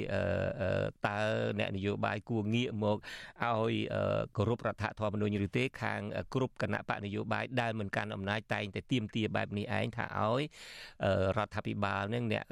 [1.08, 1.20] តើ
[1.60, 2.98] អ្នកនយោបាយគួរងាកមក
[3.44, 3.74] ឲ្យ
[4.38, 6.02] គោរពរដ្ឋធម្មនុញ្ញឬទេខាង
[6.34, 10.42] គ្រប់គណៈបកនយោបាយដែលមិនកាន់អំណាចតែងតែទៀមទាបែបនេះឯងថាឲ្យ
[11.38, 12.44] រដ្ឋាភិបាលនឹងអ្នក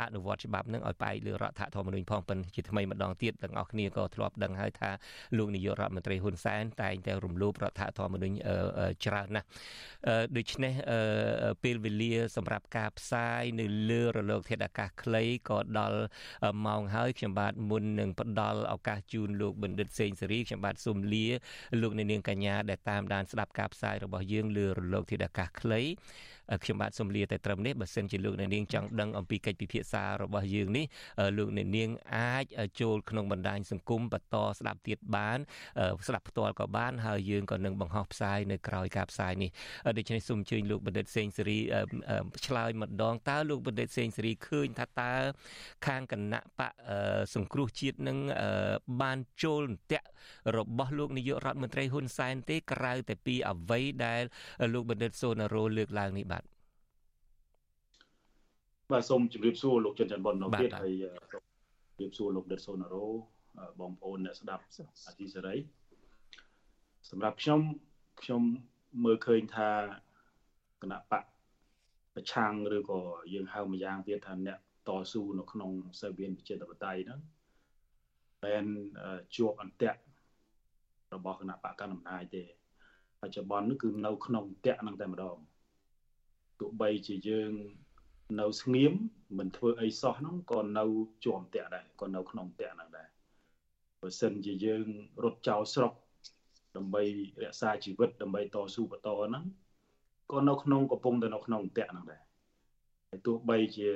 [0.00, 4.90] អនុវត្តច្បាប់នឹងឲ្យផ្អែកលើរដ្ឋធម្មនុញ្ញផងប៉ុន្តែជាថ្មីម្ដងទៀតទាំងអស់គ្នាក៏ធ្លាប់ដឹងហើយថា
[5.36, 8.36] លោកនាយករដ្ឋមន្ត្រីហ៊ុនសែនតែងតែរំលោភរដ្ឋធម្មនុញ្ញ
[9.04, 9.46] ច្រើនណាស់
[10.36, 10.74] ដូច្នេះ
[11.62, 16.00] ពេលវេលា សម្រាប់ការផ្សាយនៅលើរលក ធាតុអាកាសខ្លីក៏ដល់
[16.66, 21.26] ម៉ោងហើយខ្ញុំបាទមុននឹងផ្ដល់ឱកាសជូនលោកបណ្ឌិតសេងសេរីខ្ញុំបាទសូមលា
[21.82, 25.82] លោកនាងកញ្ញាដែលតាមដានស្ដាប់ការផ្សាយរបស់យើងលើរលកធាតុអាកាសខ្លី
[26.64, 30.84] ខ្ញុំបាទសូមលាតែត្រឹមនេះបើសិនជាលោកអ្នកនាងចង់ដឹងអំពីកិច្ចពិភាក្សារបស់យើងនេះ
[31.38, 32.44] លោកអ្នកនាងអាច
[32.80, 35.38] ចូលក្នុងបណ្ដាញសង្គមបន្តស្ដាប់ទៀតបាន
[36.06, 39.50] ស្ដាប់ផ្ទាល់ក៏បានហើយយើងក៏នឹងបង្ហោះផ្សាយនៅក្រៅការផ្សាយនេះ
[39.98, 41.58] ដូច្នេះសូមអញ្ជើញលោកបណ្ឌិតសេងសេរី
[42.46, 45.14] ឆ្លើយម្ដងតើលោកបណ្ឌិតសេងសេរីឃើញថាតើ
[45.86, 46.72] ខាងគណៈបក
[47.34, 48.18] សង្គ្រោះជាតិនឹង
[49.00, 50.06] បានចូលអន្ទាក់
[50.56, 54.22] របស់លោកនាយករដ្ឋមន្ត្រីហ៊ុនសែនទេក្រៅតែពីអ្វីដែល
[54.72, 56.39] លោកបណ្ឌិតសូណារ៉ូលើកឡើងនេះបាទ
[58.92, 60.94] បាទសូមជម្រាបសួរលោកចិនច័ន្ទបុននោះទៀតហើយ
[61.32, 61.42] សូម
[61.98, 63.06] ជម្រាបសួរលោកដិតសូណារ៉ូ
[63.80, 64.62] បងប្អូនអ្នកស្ដាប់
[65.06, 65.56] អាស៊ីសេរី
[67.10, 67.60] សម្រាប់ខ្ញុំ
[68.22, 68.42] ខ្ញុំ
[69.04, 69.70] មើលឃើញថា
[70.82, 71.24] គណៈបក
[72.14, 73.00] ប្រឆាំងឬក៏
[73.32, 75.70] យើងហៅម្យ៉ាងទៀតថាអ្នកតស៊ូនៅក្នុង
[76.00, 77.20] សេវានប្រជាធិបតេយ្យហ្នឹង
[78.44, 78.66] មិន
[79.36, 80.00] ជួបអន្ទាក់
[81.14, 82.42] របស់គណៈបកកណ្ដាលអំណាចទេ
[83.20, 85.36] បច្ចុប្បន្ននេះគឺនៅក្នុងអន្ទាក់ហ្នឹងតែម្ដង
[86.60, 87.52] ទោះបីជាយើង
[88.38, 88.92] នៅស្ងៀម
[89.38, 90.84] មិនធ្វើអីសោះហ្នឹងក៏នៅ
[91.24, 93.08] ជាប់ផ្ទះដែរក៏នៅក្នុងផ្ទះហ្នឹងដែរ
[94.00, 94.86] បើសិនជាយើង
[95.24, 95.92] រត់ចោលស្រុក
[96.76, 97.02] ដើម្បី
[97.42, 99.44] រក្សាជីវិតដើម្បីតស៊ូបន្តហ្នឹង
[100.32, 102.22] ក៏នៅក្នុងកំពុងតែនៅក្នុងផ្ទះហ្នឹងដែរ
[103.08, 103.88] ហើយទោះបីជា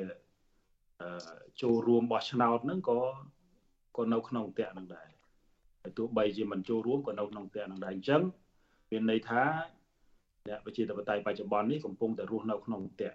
[1.63, 2.99] ចូលរួមបោះឆ្នោតហ្នឹងក៏
[3.97, 5.09] ក៏នៅក្នុងផ្ទះហ្នឹងដែរ
[5.83, 8.23] ហើយទោះបីជាមិនចូលរួមក៏នៅក្នុងផ្ទះហ្នឹងដែរអញ្ចឹង
[8.91, 9.43] មានន័យថា
[10.49, 13.13] អ្នកប្រជាធិបតេយ្យបច្ចុប្បន្ននេះកំពុងតែរស់នៅក្នុងផ្ទះ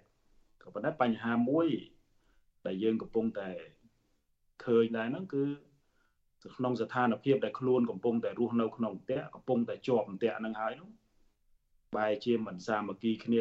[0.62, 1.68] ក៏ប៉ុន្តែបញ្ហាមួយ
[2.66, 3.48] ដែលយើងកំពុងតែ
[4.64, 5.44] ឃើញដែរហ្នឹងគឺ
[6.56, 10.90] ក្នុងស្ថានភាពដែលខ្លួនកំពុងតែរស់នៅក្នុងផ្ទះកំពុងតែជាប់ផ្ទះហ្នឹងហើយនោះ
[11.96, 13.28] បែរជាមិនសាមគ្គីគ្នា